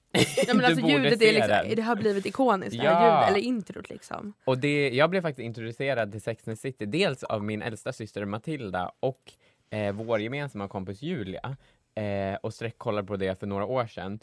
[0.47, 3.03] Ja, men alltså ljudet är liksom, det har blivit ikoniskt, det Ja.
[3.03, 4.33] ljudet, eller introt liksom.
[4.43, 7.93] Och det, jag blev faktiskt introducerad till Sex and the City, dels av min äldsta
[7.93, 9.33] syster Matilda och
[9.69, 11.57] eh, vår gemensamma kompis Julia.
[11.95, 14.19] Eh, och sträckkollade på det för några år sedan.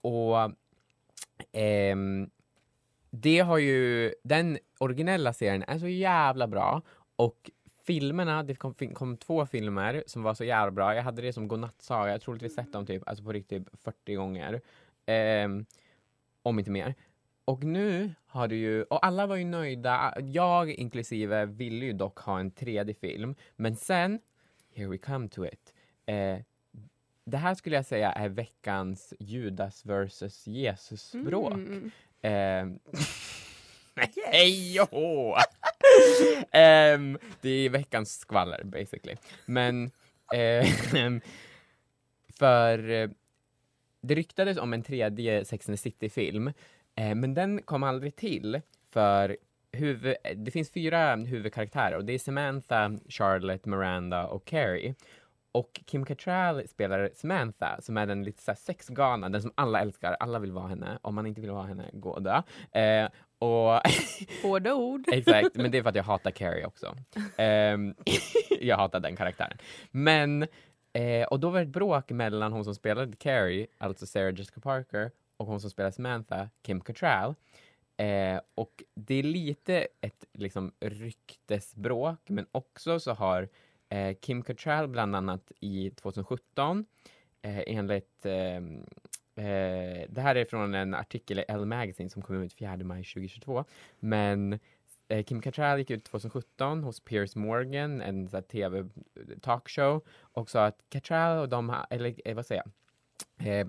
[0.00, 0.50] Och
[1.52, 2.30] ehm,
[3.10, 6.82] det har ju, den originella serien är så jävla bra
[7.16, 7.50] och
[7.86, 10.94] filmerna, det kom, kom två filmer som var så jävla bra.
[10.94, 14.14] Jag hade det som godnattsaga, jag har troligtvis sett dem typ, alltså på riktigt 40
[14.14, 14.60] gånger.
[15.06, 15.66] Ehm,
[16.42, 16.94] om inte mer.
[17.44, 22.18] Och nu har du ju, och alla var ju nöjda, jag inklusive ville ju dock
[22.18, 24.20] ha en tredje film, men sen,
[24.74, 25.74] here we come to it,
[26.06, 26.38] eh,
[27.26, 31.52] det här skulle jag säga är veckans Judas versus Jesus-bråk.
[31.52, 31.90] Mm.
[32.22, 32.78] Ehm,
[34.32, 35.36] Hej och hå!
[36.52, 39.16] Ehm, Det är veckans skvaller basically.
[39.46, 39.90] Men
[40.34, 41.20] ehm,
[42.38, 43.10] för eh,
[44.04, 46.52] det ryktades om en tredje Sex and the City-film,
[46.94, 48.60] eh, men den kom aldrig till
[48.92, 49.36] för
[49.72, 54.94] huvud, det finns fyra huvudkaraktärer och det är Samantha, Charlotte, Miranda och Carrie.
[55.52, 59.80] Och Kim Cattrall spelar Samantha som är den lite så här sexgalna, den som alla
[59.80, 60.98] älskar, alla vill vara henne.
[61.02, 62.42] Om man inte vill vara henne, gå och dö.
[62.80, 63.80] Eh, och
[64.42, 65.04] Hårda ord.
[65.12, 66.96] Exakt, men det är för att jag hatar Carrie också.
[67.36, 67.94] Ehm,
[68.60, 69.58] jag hatar den karaktären.
[69.90, 70.46] Men,
[70.94, 74.60] eh, och då var det ett bråk mellan hon som spelade Carrie, alltså Sarah Jessica
[74.60, 77.34] Parker, och hon som spelar Samantha, Kim Cattrall.
[77.96, 83.48] Eh, och det är lite ett liksom, ryktesbråk, men också så har
[83.88, 86.86] eh, Kim Cattrall bland annat i 2017
[87.42, 88.84] eh, enligt ehm,
[89.36, 93.04] Eh, det här är från en artikel i Elle Magazine som kom ut 4 maj
[93.04, 93.64] 2022.
[94.00, 94.58] Men
[95.08, 98.84] Eh, Kim Cattrall gick ut 2017 hos Piers Morgan, en här, tv eh,
[99.40, 102.62] talkshow, och sa att Cattrall och de, eller eh, vad säger
[103.38, 103.66] jag, eh,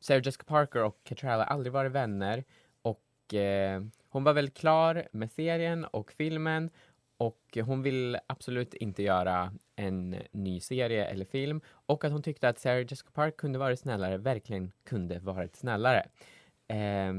[0.00, 2.44] Sarah Jessica Parker och Cattrall har aldrig varit vänner
[2.82, 6.70] och eh, hon var väl klar med serien och filmen
[7.16, 12.48] och hon vill absolut inte göra en ny serie eller film och att hon tyckte
[12.48, 16.06] att Sarah Jessica Parker kunde varit snällare, verkligen kunde varit snällare.
[16.68, 17.12] Eh,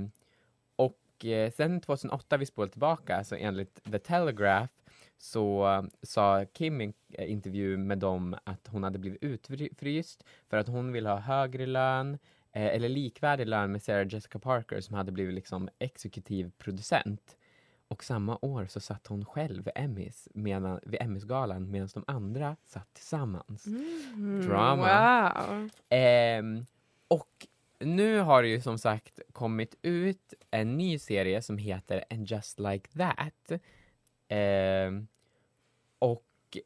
[1.22, 4.74] och eh, sen 2008, vi spolar tillbaka, så enligt The Telegraph
[5.18, 10.24] så eh, sa Kim i en eh, intervju med dem att hon hade blivit utfryst
[10.50, 12.14] för att hon ville ha högre lön
[12.52, 17.38] eh, eller likvärdig lön med Sarah Jessica Parker som hade blivit liksom exekutiv producent.
[17.88, 22.56] Och samma år så satt hon själv vid Emmys, medan, vid Emmys-galan medan de andra
[22.66, 23.68] satt tillsammans.
[23.68, 24.48] Mm.
[24.48, 25.34] Drama.
[25.48, 25.70] Wow.
[25.90, 26.66] Ehm,
[27.08, 27.48] och
[27.82, 32.60] nu har det ju som sagt kommit ut en ny serie som heter And just
[32.60, 33.62] like that.
[34.28, 35.08] Ehm,
[36.00, 36.58] och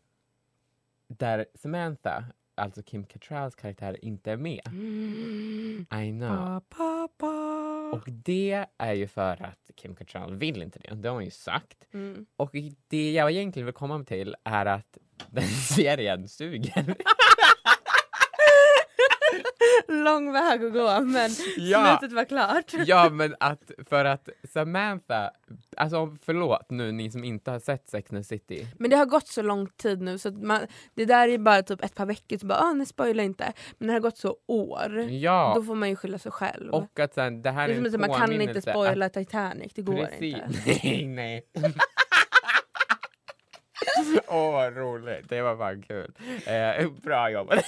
[1.08, 2.26] där Samantha,
[2.56, 4.68] alltså Kim Cattralls karaktär, inte är med.
[4.68, 5.86] Mm.
[5.92, 6.30] I know.
[6.30, 7.92] Pa, pa, pa.
[7.94, 11.32] Och det är ju för att Kim Cattrall vill inte det, det har hon ju
[11.32, 11.88] sagt.
[11.94, 12.26] Mm.
[12.36, 12.56] Och
[12.88, 14.98] det jag egentligen vill komma till är att
[15.30, 16.96] den serien suger.
[20.04, 21.98] Lång väg att gå men Ja.
[22.00, 22.74] slutet var klart.
[22.86, 25.32] Ja, men att för att Samantha,
[25.78, 28.68] alltså förlåt nu ni som inte har sett Sex and the City.
[28.80, 30.62] Men det har gått så lång tid nu så att man,
[30.94, 33.54] det där är bara typ ett par veckor så bara ah, nej spoila inte.
[33.78, 34.98] Men det har gått så år.
[35.10, 36.74] Ja, Då får man ju skylla sig själv.
[36.74, 38.72] och att sen, det här det är är en att säga, man kan inte påminnelse
[38.72, 40.80] spoila Titanic, det att, går precis, inte.
[40.84, 41.46] nej, nej.
[44.28, 46.12] Åh vad roligt, det var fan kul.
[46.46, 47.66] Eh, bra jobbat.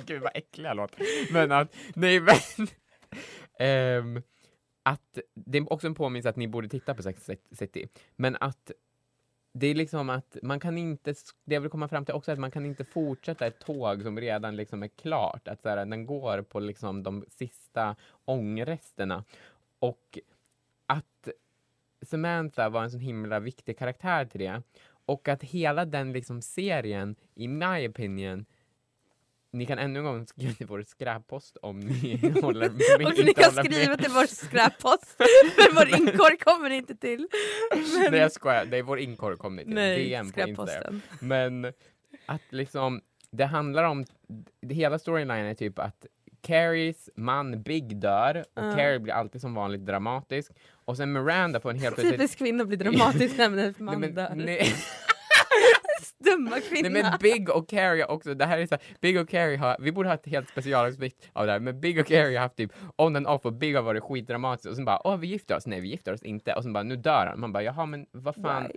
[0.06, 1.32] Gud vad äckliga låter.
[1.32, 2.68] Men att, nej men.
[3.98, 4.22] um,
[4.82, 7.88] att det är också en påminnelse att ni borde titta på Sex and the City.
[8.16, 8.72] Men att
[9.52, 12.32] det är liksom att man kan inte, det jag vill komma fram till också är
[12.32, 15.48] att man kan inte fortsätta ett tåg som redan liksom är klart.
[15.48, 19.24] Att så här, den går på liksom de sista ångresterna.
[19.78, 20.18] Och
[20.86, 21.28] att
[22.02, 24.62] Samantha var en så himla viktig karaktär till det.
[25.06, 28.44] Och att hela den liksom serien, i my opinion,
[29.58, 32.74] ni kan ännu en gång skriva till vår skräppost om ni håller Och
[33.14, 33.64] ni inte kan med.
[33.64, 35.16] skriva till vår skräppost,
[35.58, 37.28] men vår inkorg kommer inte till.
[37.74, 39.74] Men, Nej jag skojar, det är vår inkorg kom ni till.
[39.74, 40.54] nej, DM på Instagram.
[40.68, 41.02] skräpposten.
[41.20, 41.64] Men
[42.26, 44.04] att liksom, det handlar om,
[44.70, 46.06] hela storylinen är typ att
[46.40, 48.74] Carries man Big dör och Ja.
[48.76, 50.52] Carrie blir alltid som vanligt dramatisk.
[50.84, 51.96] Och sen Miranda på en helt.
[51.96, 54.32] Typisk kvinna blir dramatisk när hennes man Nej, dör.
[54.34, 54.74] nej,
[56.18, 56.88] Dumma kvinna.
[56.88, 59.76] nej men Big och Carrie också, det här är så här, Big och Carrie har,
[59.80, 62.56] vi borde ha ett helt specialavsnitt av det här, men Big och Carrie har haft
[62.56, 65.56] typ on and off och Big har varit skitdramatisk och sen bara åh vi gifter
[65.56, 67.86] oss, nej vi gifter oss inte och sen bara nu dör han, man bara jaha
[67.86, 68.72] men vad fan, Why?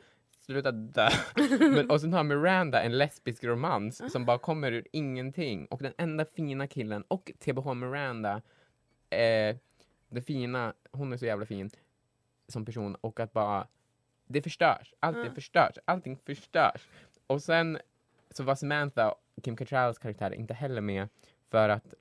[0.50, 1.10] sluta dö.
[1.60, 5.66] Men, och sen har Miranda en lesbisk romans som bara kommer ur ingenting.
[5.66, 8.42] Och den enda fina killen, och TBH Miranda,
[9.10, 9.56] eh,
[10.10, 11.70] det fina, hon är så jävla fin
[12.48, 13.68] som person och att bara,
[14.30, 14.94] det förstörs.
[15.00, 15.36] Allting Mm.
[15.36, 15.78] förstörs.
[15.86, 16.88] Allting förstörs.
[17.28, 17.80] Och sen
[18.32, 21.08] så var Samantha, Kim Cattralls karaktär, inte heller med
[21.52, 21.94] för att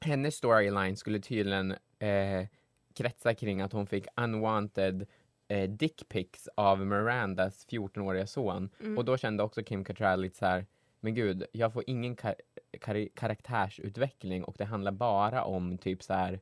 [0.00, 2.46] hennes storyline skulle tydligen eh,
[2.94, 5.06] kretsa kring att hon fick unwanted
[5.48, 8.70] eh, dickpics av Mirandas 14-åriga son.
[8.80, 8.98] Mm.
[8.98, 10.66] Och då kände också Kim Cattrall lite så här,
[11.00, 12.34] men gud, jag får ingen kar-
[12.80, 16.40] kar- karaktärsutveckling och det handlar bara om typ så här,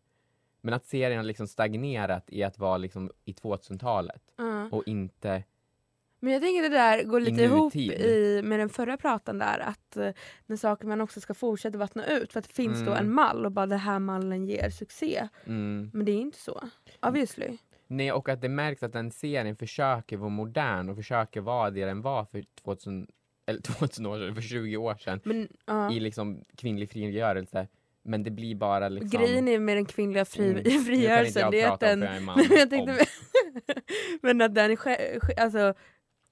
[0.60, 4.53] men att serien har liksom stagnerat i att vara liksom i 2000-talet Ja.
[4.72, 5.42] Och inte
[6.20, 9.58] Men jag tänker det där går lite I ihop i, med den förra pratan där
[9.58, 10.10] att eh,
[10.46, 12.98] när saker man också ska fortsätta vattna ut för att det finns då Mm.
[13.06, 15.28] en mall och bara den här mallen ger succé.
[15.46, 15.90] Mm.
[15.94, 16.60] Men det är inte så.
[17.02, 17.56] Obviously.
[17.86, 21.84] Nej, och att det märks att den serien försöker vara modern och försöker vara det
[21.84, 23.06] den var för 2000,
[23.46, 25.20] eller 2000 år sedan, för 20 år sedan.
[25.24, 25.92] Men ja.
[25.92, 27.68] I liksom kvinnlig frigörelse.
[28.02, 29.20] Men det blir bara liksom...
[29.20, 30.84] Grejen är med den kvinnliga fri, Mm.
[30.84, 32.08] Frigörelsen, jag det är att prata om den...
[32.08, 32.58] för jag är man.
[32.58, 33.06] Jag tänkte.
[34.22, 34.76] men att den
[35.36, 35.74] alltså,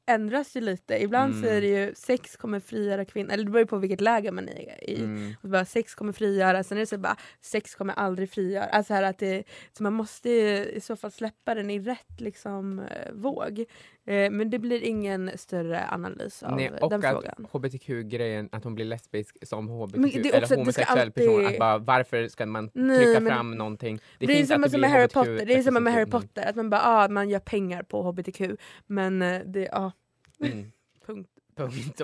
[0.06, 1.02] ändras ju lite.
[1.02, 1.56] Ibland så Mm.
[1.56, 4.48] är det ju sex kommer frigöra kvinnor, eller det beror ju på vilket läge man
[4.48, 4.96] är i.
[5.00, 5.32] Mm.
[5.42, 8.64] Bara, sex kommer frigöra, sen är det så bara sex kommer aldrig frigöra.
[8.64, 12.20] Alltså här att det, så man måste ju i så fall släppa den i rätt
[12.20, 13.64] liksom, eh, våg.
[14.06, 17.46] Eh, men det blir ingen större analys av Nej, eh, och den att frågan.
[17.52, 21.46] hbtq-grejen, att hon blir lesbisk som hbtq, det är eller det homosexuell alltid- person.
[21.46, 23.98] Att bara, varför ska man Nej, trycka men- fram någonting?
[24.18, 26.06] Det, är finns samma som med Harry Potter, det är samma med Harry.
[26.06, 28.40] Potter, att man bara ah, man gör pengar på hbtq.
[28.86, 29.92] Men eh, det, ja,
[30.40, 30.72] Mm.
[31.06, 31.30] punkt.
[31.56, 32.02] Punkt.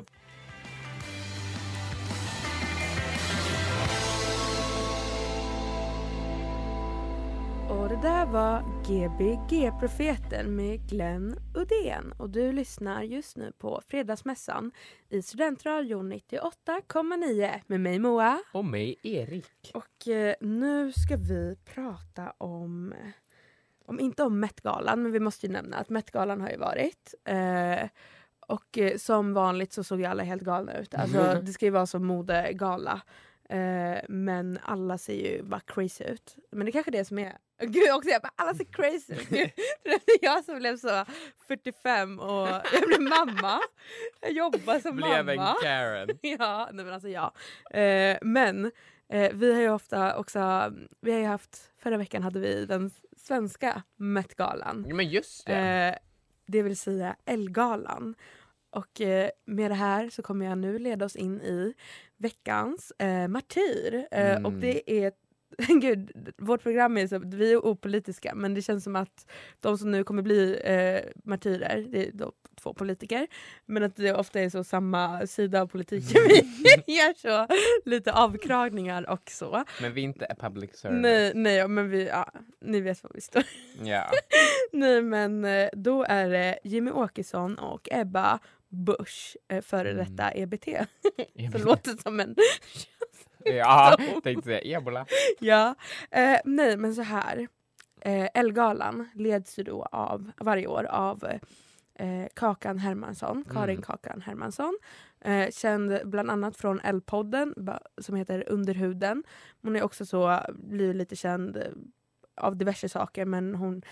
[7.88, 12.12] Och det där var Gbg-profeten med Glenn Udén.
[12.18, 14.72] Och du lyssnar just nu på Fredagsmässan
[15.08, 18.42] i Studentradion 98,9 med mig Moa.
[18.52, 19.70] Och mig, Erik.
[19.74, 22.94] Och eh, nu ska vi prata om,
[23.84, 27.14] om inte om Met-galan, men vi måste ju nämna att Met-galan har ju varit.
[27.24, 27.88] Eh,
[28.46, 30.94] och eh, som vanligt så såg ju alla helt galna ut.
[30.94, 31.44] Alltså Mm.
[31.44, 33.00] det ska ju vara som modegala.
[33.48, 36.36] Eh, men alla ser ju bara crazy ut.
[36.50, 37.36] Men det är kanske är det som är...
[37.60, 39.30] Gud också, jag bara, alla ser crazy ut.
[39.82, 41.04] det är jag som blev så
[41.48, 43.60] 45 och jag blev mamma.
[44.20, 45.54] Jag jobbar som Blev en mamma.
[45.62, 46.08] Karen.
[46.20, 47.32] Ja, nej men alltså ja.
[47.78, 48.72] Eh, men
[49.08, 52.90] eh, vi har ju ofta också, vi har ju haft, förra veckan hade vi den
[53.16, 54.86] svenska Met-galan.
[54.88, 55.54] Men just det.
[55.54, 55.94] Eh,
[56.46, 58.14] det vill säga Ellegalan.
[58.70, 61.74] Och eh, med det här så kommer jag nu leda oss in i
[62.16, 64.06] veckans eh, martyr.
[64.10, 64.46] Eh, Mm.
[64.46, 65.12] Och det är
[65.80, 69.90] Gud, vårt program är så, vi är opolitiska men det känns som att de som
[69.90, 73.26] nu kommer bli eh, martyrer, det är då två politiker,
[73.66, 76.20] men att det ofta är så samma sida av politiken.
[76.86, 77.54] Vi gör så
[77.84, 79.64] lite avkragningar och så.
[79.82, 81.02] Men vi inte är public service.
[81.02, 83.42] Nej, nej men vi, ja, ni vet var vi står.
[83.82, 84.10] Ja.
[84.72, 90.04] Nej men eh, då är det Jimmy Åkesson och Ebba Busch, eh, före Mm.
[90.04, 90.68] detta EBT.
[91.52, 92.36] Som låter som en...
[93.44, 95.06] ja, tänkte säga ebola.
[95.40, 95.74] ja.
[96.10, 97.48] Eh, nej men så här.
[98.00, 101.24] Eh, Ellegalan leds ju då av, varje år av
[101.94, 103.82] eh, Kakan Hermansson, Karin Mm.
[103.82, 104.78] Kakan Hermansson.
[105.20, 107.54] Eh, känd bland annat från L-podden
[108.00, 109.24] som heter Underhuden.
[109.62, 111.62] Hon är också så, blir lite känd eh,
[112.36, 113.82] av diverse saker men hon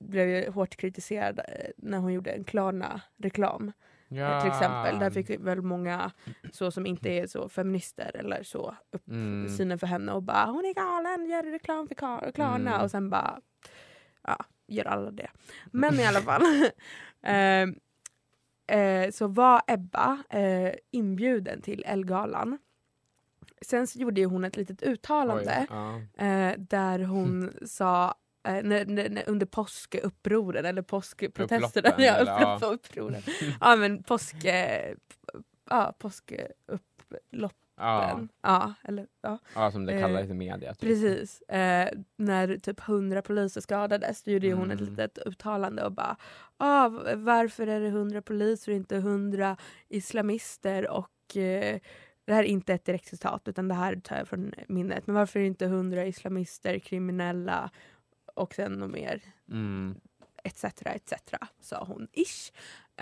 [0.00, 3.72] blev ju hårt kritiserad eh, när hon gjorde en Klarna-reklam.
[4.08, 4.40] Ja.
[4.40, 4.98] Till exempel.
[4.98, 6.10] Där fick väl många
[6.52, 9.48] så som inte är så feminister eller så upp Mm.
[9.48, 12.82] synen för henne och bara hon är galen, gör reklam för Klar- Klarna Mm.
[12.84, 13.40] och sen bara
[14.22, 15.30] ja, gör alla det.
[15.70, 16.42] Men i alla fall.
[17.22, 17.68] eh,
[18.78, 22.58] eh, så var Ebba eh, inbjuden till Ellegalan.
[23.60, 25.76] Sen så gjorde hon ett litet uttalande Oj,
[26.16, 26.24] ja.
[26.26, 28.14] eh, där hon sa
[28.52, 31.88] när, när, när, under påskupproren eller påskprotesterna.
[31.88, 32.54] Upploppen, ja, ja.
[32.54, 33.22] upplopp, upproren.
[33.60, 34.44] ja men påsk...
[34.44, 34.94] Eh,
[35.70, 37.58] ja, påskupploppen.
[37.80, 38.20] Ja.
[38.42, 39.38] Ja, eller ja.
[39.54, 40.74] ja, som det Eh, kallades i media.
[40.74, 40.80] Typ.
[40.80, 41.42] Precis.
[41.42, 44.90] Eh, när typ 100 poliser skadades då gjorde ju hon ett Mm.
[44.90, 46.16] litet uttalande och bara
[46.56, 49.56] ah, varför är det 100 poliser och inte 100
[49.88, 51.78] islamister och eh,
[52.26, 55.06] det här är inte ett direkt citat utan det här tar jag från minnet.
[55.06, 57.70] Men varför är det inte 100 islamister, kriminella
[58.38, 60.00] och sen något mer Mm.
[60.44, 60.64] etc.
[60.86, 61.12] etc.
[61.60, 62.52] sa hon ish.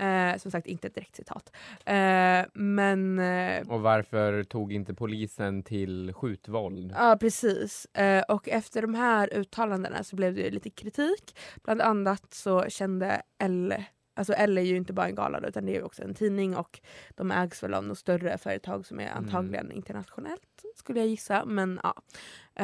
[0.03, 1.51] Eh, som sagt inte ett direkt citat.
[1.85, 6.93] Eh, men eh, Och varför tog inte polisen till skjutvåld?
[6.97, 7.85] Ja, precis.
[7.85, 11.37] Eh, och efter de här uttalandena så blev det lite kritik.
[11.63, 13.73] Bland annat så kände L,
[14.17, 16.55] alltså L är ju inte bara en gala utan det är ju också en tidning
[16.55, 16.79] och
[17.15, 19.17] de ägs väl av något större företag som är Mm.
[19.17, 21.45] antagligen internationellt, skulle jag gissa.
[21.45, 21.93] Men ja.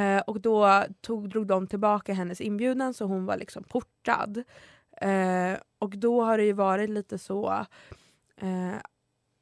[0.01, 4.43] Eh, och då tog, drog de tillbaka hennes inbjudan så hon var liksom portad.
[5.01, 7.65] Eh, och då har det ju varit lite så
[8.37, 8.75] eh,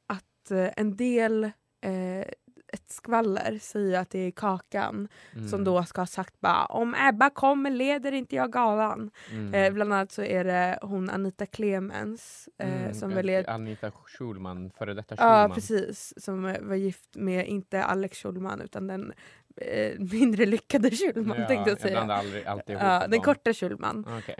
[0.06, 1.44] att eh, en del
[1.80, 2.24] eh,
[2.72, 5.48] ett skvaller säger att det är Kakan Mm.
[5.48, 9.10] som då ska ha sagt bara om Ebba kommer leder inte jag galan.
[9.30, 9.54] Mm.
[9.54, 13.50] Eh, bland annat så är det hon Anita Clemens eh, Mm, som ja, väl är
[13.50, 15.54] Anita Schulman, före detta Ja Schulman.
[15.54, 19.12] precis, som var gift med inte Alex Schulman utan den
[19.56, 21.92] eh, mindre lyckade Schulman tänkte jag säga.
[21.94, 23.20] blandar aldrig alltid ihop Ja, den dem.
[23.20, 24.06] korta Schulman.
[24.18, 24.34] Okej.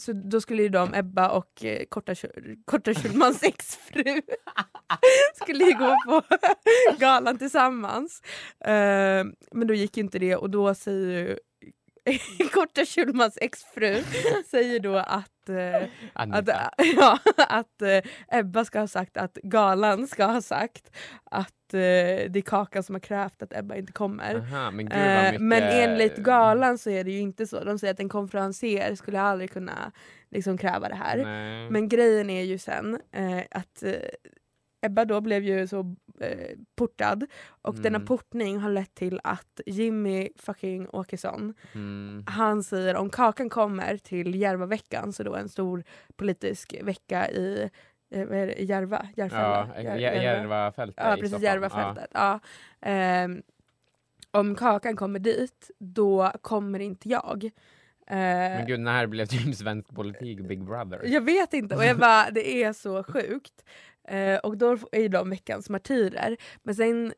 [0.00, 2.14] Så då skulle ju de, Ebba och eh, Korta,
[2.64, 4.22] Korta Kjellmans exfru,
[5.34, 6.22] skulle gå på
[6.98, 8.22] galan tillsammans.
[8.60, 11.38] Eh, men då gick ju inte det och då säger
[12.52, 14.02] Korta Kjellmans exfru
[14.46, 16.48] säger då att, eh, att,
[16.96, 21.78] ja, att eh, Ebba ska ha sagt att galan ska ha sagt att eh,
[22.30, 24.34] det är Kakan som har krävt att Ebba inte kommer.
[24.34, 25.40] Aha, men gud vad Eh, mycket...
[25.40, 27.64] Men enligt galan så är det ju inte så.
[27.64, 29.92] De säger att en konferenser skulle aldrig kunna
[30.30, 31.16] liksom, kräva det här.
[31.16, 31.70] Nej.
[31.70, 33.92] Men grejen är ju sen eh, att eh,
[34.84, 37.26] Ebba då blev ju så eh, portad
[37.62, 38.06] och denna Mm.
[38.06, 42.24] portning har lett till att Jimmy fucking Åkesson Mm.
[42.26, 45.84] han säger om Kakan kommer till Järvaveckan, så då en stor
[46.16, 47.70] politisk vecka i
[48.10, 49.06] eh, det, Järva?
[49.16, 49.68] Järfälla?
[49.76, 51.40] Ja, Jär- Jär- Järvafältet Ja precis.
[51.42, 52.06] Järvafältet.
[52.12, 52.40] Ja.
[52.80, 53.42] Ehm,
[54.30, 57.44] om Kakan kommer dit, då kommer inte jag.
[58.06, 61.00] Eh, Men gud, när blev typ svensk politik Big Brother?
[61.04, 63.64] jag vet inte och jag bara, det är så sjukt.
[64.08, 66.36] Eh, och då är ju de veckans martyrer.
[66.62, 67.12] Men sen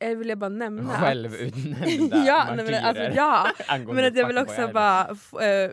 [0.00, 3.48] eh, vill jag bara nämna Självutnämnda ja, nej, men, martyrer alltså, ja,
[3.94, 5.70] men att jag vill också bara, eh,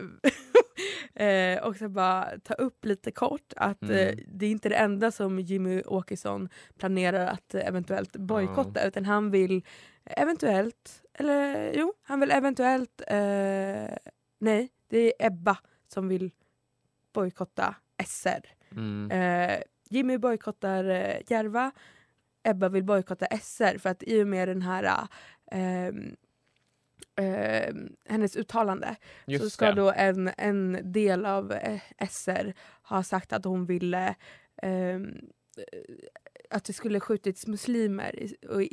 [1.26, 3.96] eh, också bara ta upp lite kort att Mm.
[4.08, 6.48] eh, det är inte det enda som Jimmy Åkesson
[6.78, 9.64] planerar att eh, eventuellt bojkotta utan han vill
[10.04, 13.96] eventuellt, eller jo, han vill eventuellt, eh,
[14.38, 15.56] nej det är Ebba
[15.88, 16.30] som vill
[17.14, 17.74] bojkotta
[18.06, 18.46] SR.
[18.76, 19.10] Mm.
[19.10, 19.58] Eh,
[19.92, 21.70] Jimmy bojkottar eh, Järva,
[22.44, 25.08] Ebba vill bojkotta SR för att i och med den här
[25.52, 25.86] eh,
[27.26, 27.74] eh,
[28.08, 29.72] hennes uttalande Just så ska det.
[29.72, 31.80] då en, en del av eh,
[32.10, 34.14] SR ha sagt att hon ville
[34.62, 35.04] ehm,
[35.56, 35.78] eh,
[36.50, 38.14] att det skulle skjutits muslimer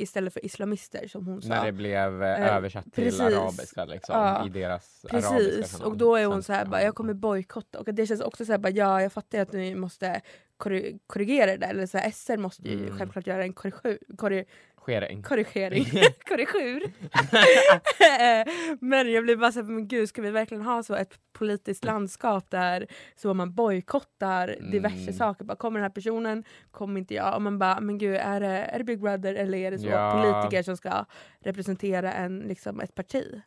[0.00, 1.48] istället för islamister som hon sa.
[1.48, 3.20] När det blev eh, Eh, översatt till precis.
[3.20, 4.46] arabiska liksom, Ja.
[4.46, 7.78] i deras arabiska Precis, och då är hon så här, bara, jag kommer bojkotta.
[7.78, 10.20] Och det känns också så här, bara, ja jag fattar att ni måste
[10.60, 11.66] korri- korrigera det.
[11.66, 12.98] Eller så här, SR måste ju Mm.
[12.98, 14.44] självklart göra en korrigu- korri-
[14.76, 15.22] Skering.
[15.22, 15.84] korrigering.
[16.28, 16.82] Korrigur.
[18.80, 21.84] men jag blir bara så här, men gud ska vi verkligen ha så ett politiskt
[21.84, 22.86] landskap där
[23.16, 25.12] så man bojkottar diverse Mm.
[25.14, 25.44] saker.
[25.44, 27.34] Bara, kommer den här personen, kommer inte jag.
[27.34, 29.86] Och man bara, men gud är det, är det Big Brother eller är det så
[29.86, 30.12] Ja.
[30.40, 31.04] politiker som ska
[31.44, 33.42] representera en, liksom, ett parti?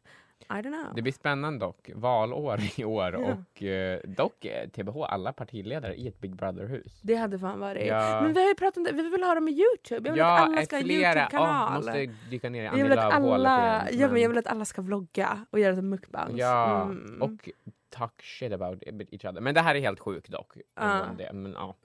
[0.50, 0.96] I don't know.
[0.96, 1.90] Det blir spännande dock.
[1.96, 3.34] Valår i år Ja.
[3.34, 7.00] och eh, dock eh, TBH alla partiledare i ett Big Brother-hus.
[7.04, 7.88] Det hade fan varit...
[7.88, 8.20] Ja.
[8.24, 10.10] Men vi har ju pratat om det, vi vill ha dem i Youtube.
[10.10, 10.90] Jag vill att alla ska ha en.
[10.92, 11.74] Youtube-kanal.
[11.74, 14.02] måste dyka ner i jag vill, att alla, igen.
[14.02, 16.34] ja, men jag vill att alla ska vlogga och göra mukbangs.
[16.40, 17.22] Ja, Mm.
[17.22, 17.50] och
[17.90, 19.42] talk shit about each other.
[19.42, 20.54] Men det här är helt sjukt dock.
[20.76, 21.02] Ja.
[21.18, 21.34] Det.
[21.34, 21.76] Men, ja.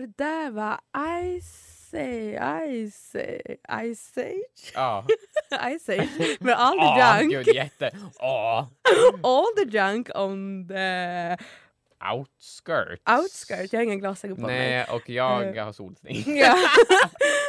[0.00, 0.80] Det där var
[1.40, 3.16] Ice Ice
[3.68, 4.72] Ice Age?
[4.74, 5.04] Ja.
[5.74, 7.46] Ice Age med all the junk.
[7.46, 7.90] gud, jätte...
[8.20, 8.64] Åh.
[9.22, 11.36] all the junk on the
[12.12, 13.02] Outskirts.
[13.18, 13.72] outskirts.
[13.72, 14.58] Jag har inga glasögon på mig.
[14.70, 15.64] Nej, och jag Eh.
[15.64, 16.24] har solsting.
[16.36, 16.56] Ja.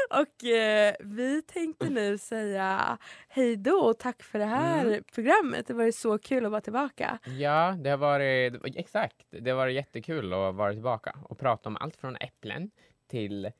[0.21, 2.97] och eh, vi tänkte nu säga
[3.27, 5.03] hej då och tack för det här Mm.
[5.15, 5.67] programmet.
[5.67, 7.19] Det var så kul att vara tillbaka.
[7.39, 8.53] Ja, det har varit...
[8.75, 9.25] Exakt.
[9.29, 12.71] Det har varit jättekul att vara tillbaka och prata om allt från äpplen
[13.07, 13.51] till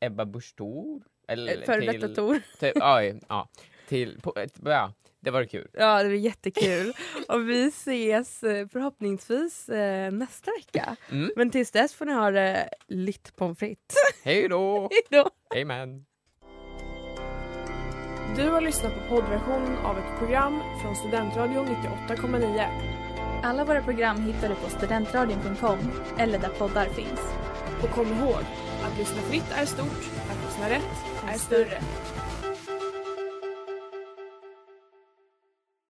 [0.00, 1.02] Ebba Busch Thor.
[1.28, 2.08] Eller Före detta.
[2.14, 2.40] Tor.
[2.58, 3.48] till oj, ja.
[3.88, 4.20] Till...
[4.20, 4.32] På,
[4.64, 5.68] ja, det var kul.
[5.72, 6.92] Ja, det var jättekul.
[7.28, 10.96] och vi ses eh, förhoppningsvis eh, nästa vecka.
[11.10, 11.32] Mm.
[11.36, 13.96] Men tills dess får ni ha det litt pommes frites.
[14.24, 14.80] Hej då!
[14.90, 15.30] Hej då!
[15.60, 16.04] Amen.
[18.36, 23.00] Du har lyssnat på poddversion av ett program från Studentradion 98,9.
[23.42, 25.78] Alla våra program hittar du på studentradion.com
[26.18, 27.20] eller där poddar finns.
[27.82, 28.44] Och kom ihåg,
[28.82, 31.80] att lyssna fritt är stort, att lyssna rätt är större.